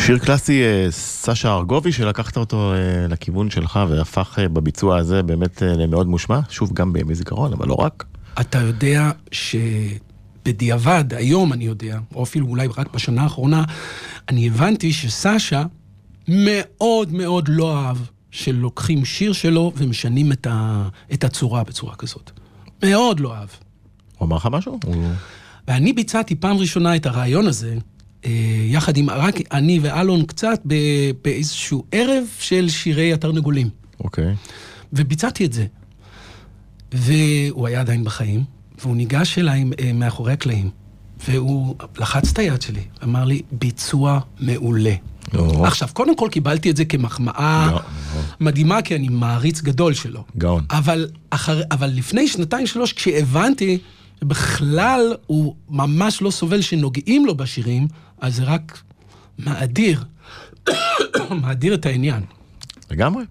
שיר 0.07 0.19
קלאסי, 0.19 0.63
אה, 0.63 0.87
סשה 0.91 1.55
ארגובי, 1.55 1.93
שלקחת 1.93 2.37
אותו 2.37 2.73
אה, 2.73 3.07
לכיוון 3.09 3.51
שלך 3.51 3.81
והפך 3.89 4.39
אה, 4.39 4.49
בביצוע 4.49 4.97
הזה 4.97 5.23
באמת 5.23 5.63
למאוד 5.63 6.07
מושמע, 6.07 6.41
שוב 6.51 6.73
גם 6.73 6.93
בימי 6.93 7.15
זיכרון, 7.15 7.53
אבל 7.53 7.69
לא 7.69 7.75
רק. 7.75 8.05
אתה 8.41 8.59
יודע 8.59 9.11
שבדיעבד, 9.33 11.05
היום 11.15 11.53
אני 11.53 11.65
יודע, 11.65 11.99
או 12.15 12.23
אפילו 12.23 12.47
אולי 12.47 12.69
רק 12.77 12.95
בשנה 12.95 13.23
האחרונה, 13.23 13.65
אני 14.29 14.47
הבנתי 14.47 14.93
שסשה 14.93 15.65
מאוד 16.29 17.13
מאוד 17.13 17.49
לא 17.49 17.79
אהב 17.79 17.97
שלוקחים 18.31 19.05
שיר 19.05 19.33
שלו 19.33 19.73
ומשנים 19.77 20.33
את, 20.33 20.47
ה, 20.51 20.89
את 21.13 21.25
הצורה 21.25 21.65
בצורה 21.65 21.95
כזאת. 21.95 22.31
מאוד 22.83 23.21
לא 23.21 23.35
אהב. 23.35 23.49
הוא 24.19 24.27
אמר 24.27 24.37
לך 24.37 24.49
משהו? 24.51 24.81
ואני 25.69 25.93
ביצעתי 25.93 26.35
פעם 26.35 26.57
ראשונה 26.57 26.97
את 26.97 27.07
הרעיון 27.07 27.47
הזה, 27.47 27.77
יחד 28.67 28.97
עם, 28.97 29.11
רק 29.11 29.35
אני 29.53 29.79
ואלון 29.83 30.25
קצת, 30.27 30.61
באיזשהו 31.25 31.85
ערב 31.93 32.25
של 32.39 32.69
שירי 32.69 33.13
התרנגולים. 33.13 33.69
אוקיי. 34.01 34.35
וביצעתי 34.93 35.45
את 35.45 35.53
זה. 35.53 35.67
והוא 36.93 37.67
היה 37.67 37.81
עדיין 37.81 38.05
בחיים, 38.05 38.45
והוא 38.81 38.97
ניגש 38.97 39.39
אליי 39.39 39.65
אה, 39.81 39.93
מאחורי 39.93 40.33
הקלעים, 40.33 40.71
והוא 41.29 41.75
לחץ 41.99 42.31
את 42.31 42.39
היד 42.39 42.63
שלי, 42.63 42.81
אמר 43.03 43.25
לי, 43.25 43.43
ביצוע 43.53 44.21
מעולה. 44.41 44.95
או. 45.35 45.67
עכשיו, 45.67 45.89
קודם 45.93 46.17
כל 46.17 46.29
קיבלתי 46.33 46.71
את 46.71 46.77
זה 46.77 46.85
כמחמאה 46.85 47.69
גאון, 47.71 47.83
מדהימה, 48.41 48.83
כי 48.83 48.97
אני 48.97 49.09
מעריץ 49.09 49.61
גדול 49.61 49.95
שלו. 49.95 50.25
גאון. 50.39 50.65
אבל, 50.71 51.09
אחר, 51.31 51.63
אבל 51.71 51.91
לפני 51.95 52.29
שנתיים, 52.29 52.67
שלוש, 52.67 52.93
כשהבנתי 52.93 53.79
שבכלל 54.21 55.15
הוא 55.27 55.55
ממש 55.71 56.23
לא 56.23 56.31
סובל 56.31 56.61
שנוגעים 56.61 57.27
לו 57.27 57.35
בשירים, 57.35 57.89
אז 58.21 58.37
זה 58.37 58.45
רק 58.45 58.83
מאדיר, 59.39 60.05
מאדיר 61.43 61.75
את 61.75 61.87
העניין. 61.87 62.23
לגמרי. 62.91 63.25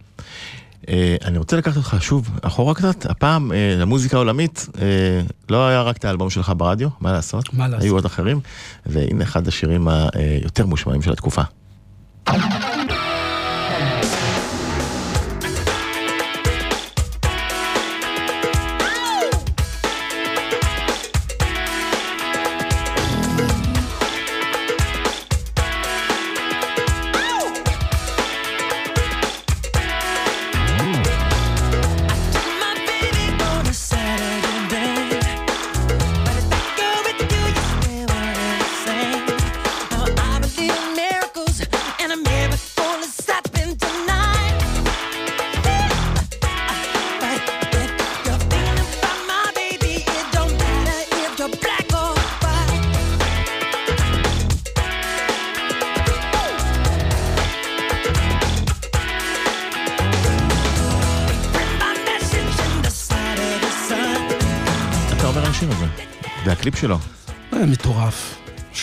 אה, 0.90 1.16
אני 1.26 1.38
רוצה 1.38 1.58
לקחת 1.58 1.78
אותך 1.78 1.98
שוב 2.00 2.30
אחורה 2.42 2.74
קצת, 2.74 3.06
הפעם 3.06 3.52
אה, 3.52 3.76
למוזיקה 3.80 4.18
העולמית, 4.18 4.68
אה, 4.82 5.22
לא 5.50 5.68
היה 5.68 5.82
רק 5.82 5.98
את 5.98 6.06
האלבום 6.06 6.30
שלך 6.30 6.52
ברדיו, 6.58 6.90
מה 7.00 7.12
לעשות? 7.12 7.54
מה 7.54 7.68
לעשות? 7.68 7.84
היו 7.84 7.94
עוד 7.94 8.06
אחרים, 8.06 8.40
והנה 8.86 9.24
אחד 9.24 9.48
השירים 9.48 9.88
היותר 9.88 10.66
מושמעים 10.66 11.02
של 11.02 11.12
התקופה. 11.12 11.42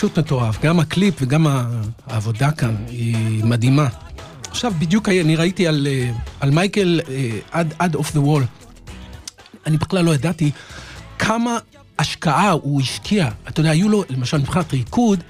פשוט 0.01 0.19
מטורף. 0.19 0.65
גם 0.65 0.81
הקליפ 0.81 1.15
וגם 1.21 1.47
העבודה 2.07 2.51
כאן 2.51 2.77
היא 2.89 3.45
מדהימה. 3.45 3.89
עכשיו, 4.51 4.73
בדיוק 4.79 5.09
אני 5.09 5.37
ראיתי 5.37 5.67
על, 5.67 5.87
אה, 5.91 6.11
על 6.41 6.51
מייקל 6.51 7.01
אה, 7.09 7.63
עד, 7.79 7.95
Off 7.95 8.15
the 8.15 8.21
Wall. 8.21 8.45
אני 9.67 9.77
בכלל 9.77 10.05
לא 10.05 10.15
ידעתי 10.15 10.51
כמה 11.19 11.59
השקעה 11.99 12.51
הוא 12.51 12.81
השקיע. 12.81 13.29
אתה 13.49 13.61
יודע, 13.61 13.71
היו 13.71 13.89
לו, 13.89 14.05
למשל, 14.09 14.39
מבחינת 14.39 14.73
ריקוד, 14.73 15.23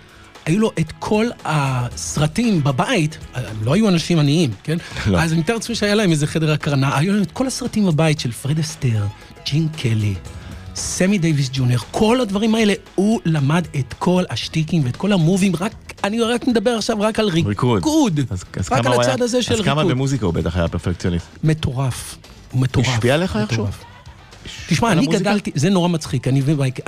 היו 0.46 0.58
לו 0.58 0.72
את 0.80 0.92
כל 0.98 1.26
הסרטים 1.44 2.64
בבית, 2.64 3.18
הם 3.34 3.64
לא 3.64 3.74
היו 3.74 3.88
אנשים 3.88 4.18
עניים, 4.18 4.50
כן? 4.62 4.78
לא. 5.06 5.20
אז 5.20 5.32
אני 5.32 5.40
מתאר 5.40 5.54
לעצמי 5.54 5.74
שהיה 5.74 5.94
להם 5.94 6.10
איזה 6.10 6.26
חדר 6.26 6.52
הקרנה, 6.52 6.98
היו 6.98 7.12
להם 7.12 7.22
את 7.22 7.32
כל 7.32 7.46
הסרטים 7.46 7.86
בבית 7.86 8.20
של 8.20 8.32
פרד 8.32 8.58
אסטר, 8.58 9.06
ג'ין 9.46 9.68
קלי, 9.68 10.14
סמי 10.74 11.18
דייוויס 11.18 11.50
ג'וניור, 11.52 11.82
כל 11.90 12.20
הדברים 12.20 12.54
האלה, 12.54 12.72
הוא 12.94 13.20
למד 13.24 13.66
את 13.78 13.94
כל 13.98 14.24
השטיקים 14.30 14.84
ואת 14.84 14.96
כל 14.96 15.12
ה 15.12 15.18
moves, 15.18 15.52
רק, 15.60 15.72
אני 16.04 16.20
רק 16.20 16.46
מדבר 16.48 16.70
עכשיו 16.70 16.96
רק 17.00 17.18
על 17.18 17.28
ריקוד. 17.28 17.74
ריקוד. 17.74 18.20
אז, 18.30 18.44
אז 18.56 18.68
רק 18.72 18.78
כמה 18.82 18.90
על 18.90 18.94
הוא 18.94 19.02
היה- 19.02 19.12
הצד 19.12 19.22
הזה 19.22 19.42
של 19.42 19.54
אז 19.54 19.60
כמה 19.60 19.80
ריקוד. 19.80 19.92
במוזיקה 19.96 20.26
הוא 20.26 20.34
בטח 20.34 20.56
היה 20.56 20.68
פרפקציוניסט. 20.68 21.26
מטורף. 21.44 22.16
הוא 22.50 22.60
מטורף. 22.60 22.88
השפיע 22.88 23.14
עליך. 23.14 23.36
איכשהו? 23.36 23.66
תשמע, 24.68 24.92
אני 24.92 24.98
המוזיקה? 25.00 25.18
גדלתי, 25.24 25.50
זה 25.54 25.70
נורא 25.70 25.88
מצחיק, 25.88 26.28
אני 26.28 26.42
ומייקל. 26.44 26.82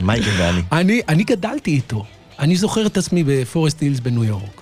מייקל 0.00 0.30
ואני. 0.38 0.60
אני, 0.72 1.00
אני 1.08 1.24
גדלתי 1.24 1.70
איתו. 1.70 2.04
אני 2.38 2.56
זוכר 2.56 2.86
את 2.86 2.96
עצמי 2.96 3.24
בפורסט 3.26 3.80
הילס 3.80 4.00
בניו 4.00 4.24
יורק. 4.24 4.55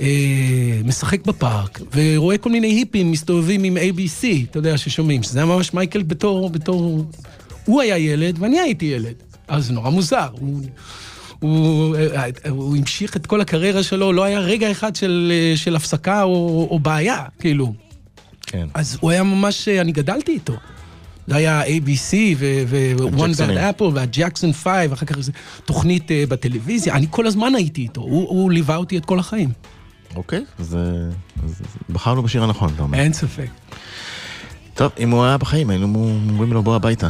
אה, 0.00 0.80
משחק 0.84 1.26
בפארק, 1.26 1.80
ורואה 1.94 2.38
כל 2.38 2.50
מיני 2.50 2.66
היפים 2.66 3.10
מסתובבים 3.10 3.64
עם 3.64 3.76
ABC, 3.76 4.24
אתה 4.50 4.58
יודע, 4.58 4.78
ששומעים, 4.78 5.22
שזה 5.22 5.38
היה 5.38 5.46
ממש 5.46 5.74
מייקל 5.74 6.02
בתור, 6.02 6.50
בתור... 6.50 7.04
הוא 7.64 7.80
היה 7.80 7.98
ילד 7.98 8.36
ואני 8.38 8.60
הייתי 8.60 8.84
ילד. 8.84 9.14
אז 9.48 9.66
זה 9.66 9.72
נורא 9.72 9.90
מוזר. 9.90 10.28
הוא, 10.40 10.60
הוא, 11.38 11.96
הוא 12.48 12.76
המשיך 12.76 13.16
את 13.16 13.26
כל 13.26 13.40
הקריירה 13.40 13.82
שלו, 13.82 14.12
לא 14.12 14.24
היה 14.24 14.38
רגע 14.38 14.70
אחד 14.70 14.96
של, 14.96 15.32
של 15.56 15.76
הפסקה 15.76 16.22
או, 16.22 16.68
או 16.70 16.78
בעיה, 16.78 17.24
כאילו. 17.38 17.72
כן. 18.46 18.66
אז 18.74 18.98
הוא 19.00 19.10
היה 19.10 19.22
ממש, 19.22 19.68
אני 19.68 19.92
גדלתי 19.92 20.32
איתו. 20.32 20.54
זה 21.26 21.36
היה 21.36 21.62
ABC 21.64 22.14
ו-One. 22.36 23.38
Bad 23.38 23.78
Apple 23.78 23.84
והג'קסון 23.94 24.52
5, 24.52 24.72
ואחר 24.90 25.06
כך 25.06 25.16
איזו 25.16 25.32
תוכנית 25.64 26.10
אה, 26.10 26.24
בטלוויזיה. 26.28 26.94
אני 26.94 27.06
כל 27.10 27.26
הזמן 27.26 27.54
הייתי 27.54 27.82
איתו, 27.82 28.00
הוא, 28.00 28.28
הוא 28.28 28.50
ליווה 28.50 28.76
אותי 28.76 28.98
את 28.98 29.04
כל 29.04 29.18
החיים. 29.18 29.48
אוקיי, 30.16 30.44
אז 30.58 30.76
אה, 30.76 30.82
בחרנו 31.90 32.22
בשיר 32.22 32.42
הנכון, 32.42 32.70
אתה 32.74 32.82
אומר. 32.82 32.98
אין 32.98 33.12
ספק. 33.12 33.48
טוב, 34.74 34.92
אם 34.98 35.10
הוא 35.10 35.24
היה 35.24 35.38
בחיים, 35.38 35.70
היינו 35.70 35.86
אומרים 36.28 36.52
לו 36.52 36.62
בוא 36.62 36.76
הביתה. 36.76 37.08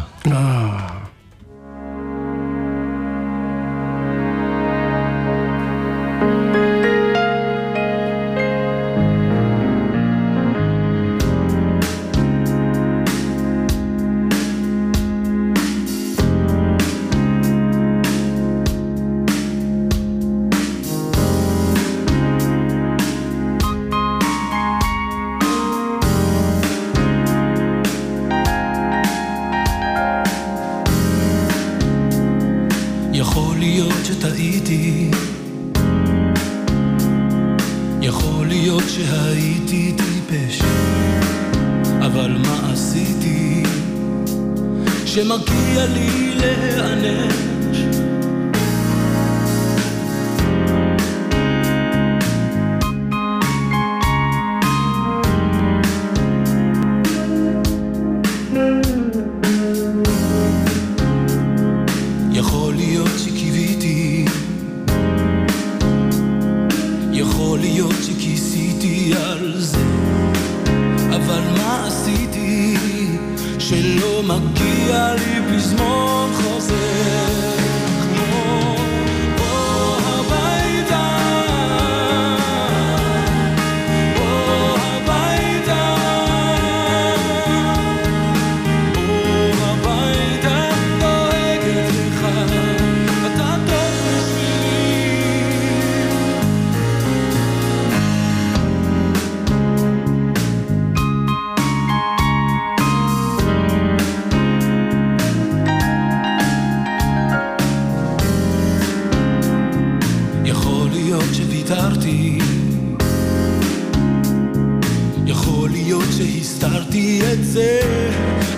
להיות 115.87 116.12
שהסתרתי 116.16 117.20
את 117.32 117.45
זה, 117.45 117.80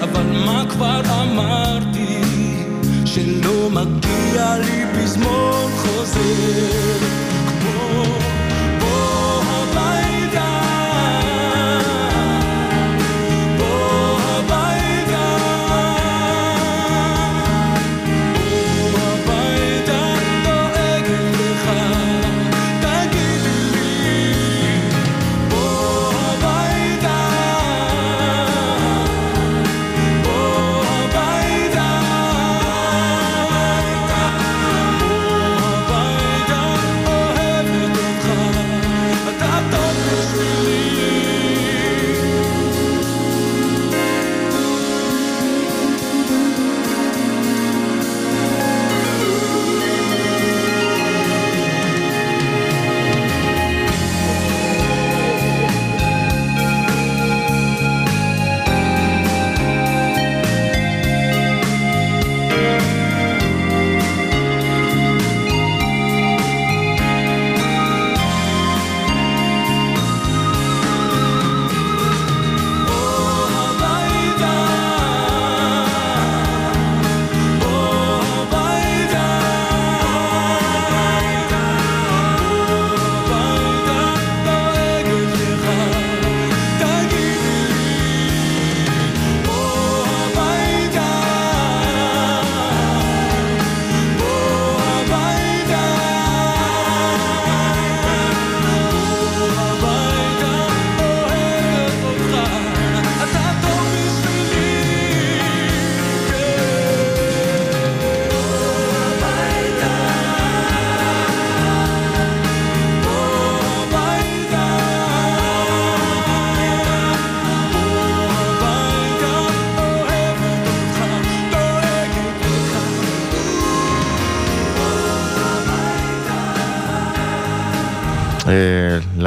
אבל 0.01 0.23
מה 0.23 0.65
כבר 0.71 1.01
אמרתי? 1.23 2.21
שלא 3.05 3.71
מגיע 3.71 4.59
לי 4.59 4.85
פזמון 4.95 5.71
חוזר, 5.77 6.99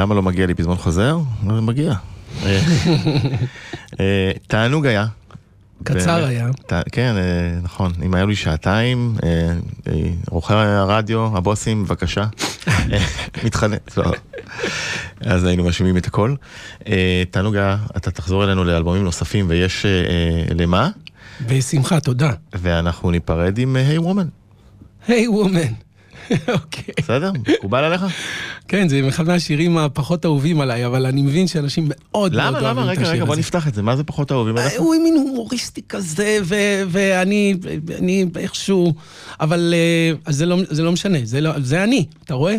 למה 0.02 0.14
לא 0.14 0.22
מגיע 0.22 0.46
לי 0.46 0.54
פזמון 0.54 0.76
חוזר? 0.76 1.18
זה 1.46 1.60
מגיע. 1.60 1.94
אה, 2.44 2.60
אה, 4.00 4.30
תענוג 4.46 4.86
היה. 4.86 5.06
קצר. 5.82 6.24
היה. 6.24 6.48
כן, 6.92 7.14
אה, 7.16 7.60
נכון. 7.62 7.92
אם 8.04 8.14
היו 8.14 8.26
לי 8.26 8.36
שעתיים, 8.36 9.16
עורכי 10.30 10.54
הרדיו, 10.54 11.36
הבוסים, 11.36 11.84
בבקשה. 11.84 12.24
מתחנף, 13.44 13.98
לא. 13.98 14.12
אז 15.20 15.44
היינו 15.44 15.64
מאשימים 15.64 15.96
את 15.96 16.06
הכל. 16.06 16.34
תענוג 17.30 17.56
היה, 17.56 17.76
אתה 17.96 18.10
תחזור 18.10 18.44
אלינו 18.44 18.64
לאלבומים 18.64 19.04
נוספים, 19.04 19.46
ויש 19.48 19.86
למה? 20.54 20.88
בשמחה, 21.46 22.00
תודה. 22.00 22.32
ואנחנו 22.52 23.10
ניפרד 23.10 23.58
עם 23.58 23.76
היי 23.76 23.98
וומן. 23.98 24.28
היי 25.08 25.28
וומן. 25.28 25.72
אוקיי. 26.48 26.94
בסדר? 27.00 27.32
מקובל 27.56 27.84
עליך? 27.84 28.04
כן, 28.68 28.88
זה 28.88 29.00
אחד 29.08 29.26
מהשירים 29.26 29.78
הפחות 29.78 30.24
אהובים 30.24 30.60
עליי, 30.60 30.86
אבל 30.86 31.06
אני 31.06 31.22
מבין 31.22 31.46
שאנשים 31.46 31.84
מאוד 31.88 32.02
מאוד 32.12 32.32
למה, 32.34 32.48
אוהבים 32.60 32.82
למה? 32.82 32.92
את 32.92 32.98
רגע, 32.98 33.02
השיר 33.02 33.14
רגע, 33.14 33.24
בוא 33.24 33.32
הזה. 33.32 33.40
נפתח 33.40 33.68
את 33.68 33.74
זה. 33.74 33.82
מה 33.82 33.96
זה 33.96 34.04
פחות 34.04 34.32
אהובים 34.32 34.56
עליך? 34.56 34.72
הוא 34.78 34.94
מין 35.02 35.14
הומוריסטי 35.14 35.82
כזה, 35.88 36.38
ואני 36.88 37.54
אני 37.98 38.24
איכשהו, 38.36 38.94
אבל 39.40 39.74
אה, 39.76 40.32
זה, 40.32 40.46
לא, 40.46 40.56
זה 40.70 40.82
לא 40.82 40.92
משנה, 40.92 41.18
זה, 41.24 41.40
לא, 41.40 41.50
אני, 41.72 42.06
אתה 42.24 42.34
רואה? 42.34 42.56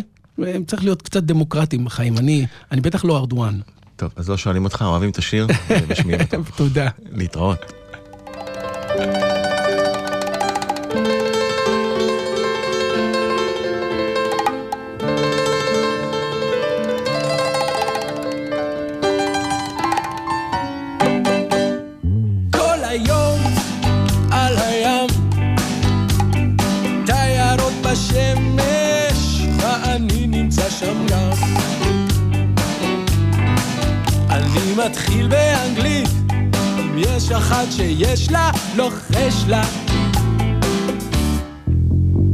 צריך 0.66 0.84
להיות 0.84 1.02
קצת 1.02 1.22
דמוקרטים 1.22 1.84
בחיים, 1.84 2.18
אני, 2.18 2.46
אני 2.72 2.80
בטח 2.80 3.04
לא 3.04 3.16
ארדואן. 3.16 3.60
טוב, 3.96 4.12
אז 4.16 4.30
לא 4.30 4.36
שואלים 4.36 4.64
אותך, 4.64 4.84
אוהבים 4.86 5.10
את 5.10 5.18
השיר, 5.18 5.46
משמיעים 5.88 6.20
אותו. 6.20 6.36
תודה. 6.56 6.88
להתראות. 7.12 7.72
לוחש 39.44 39.48
לה. 39.48 39.62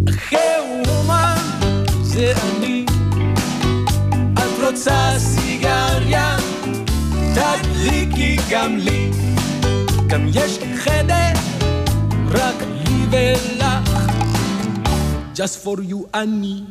אחי 0.08 0.36
וומן, 0.86 1.36
זה 2.02 2.32
אני. 2.42 2.86
את 4.34 4.64
רוצה 4.66 5.12
סיגריה? 5.18 6.36
תדליקי 7.34 8.36
גם 8.50 8.76
לי. 8.76 9.10
גם 10.06 10.26
יש 10.34 10.58
חדר, 10.76 11.32
רק 12.30 12.56
לי 12.88 13.06
ולך. 13.10 14.10
Just 15.34 15.64
for 15.64 15.78
you 15.90 16.06
אני. 16.14 16.62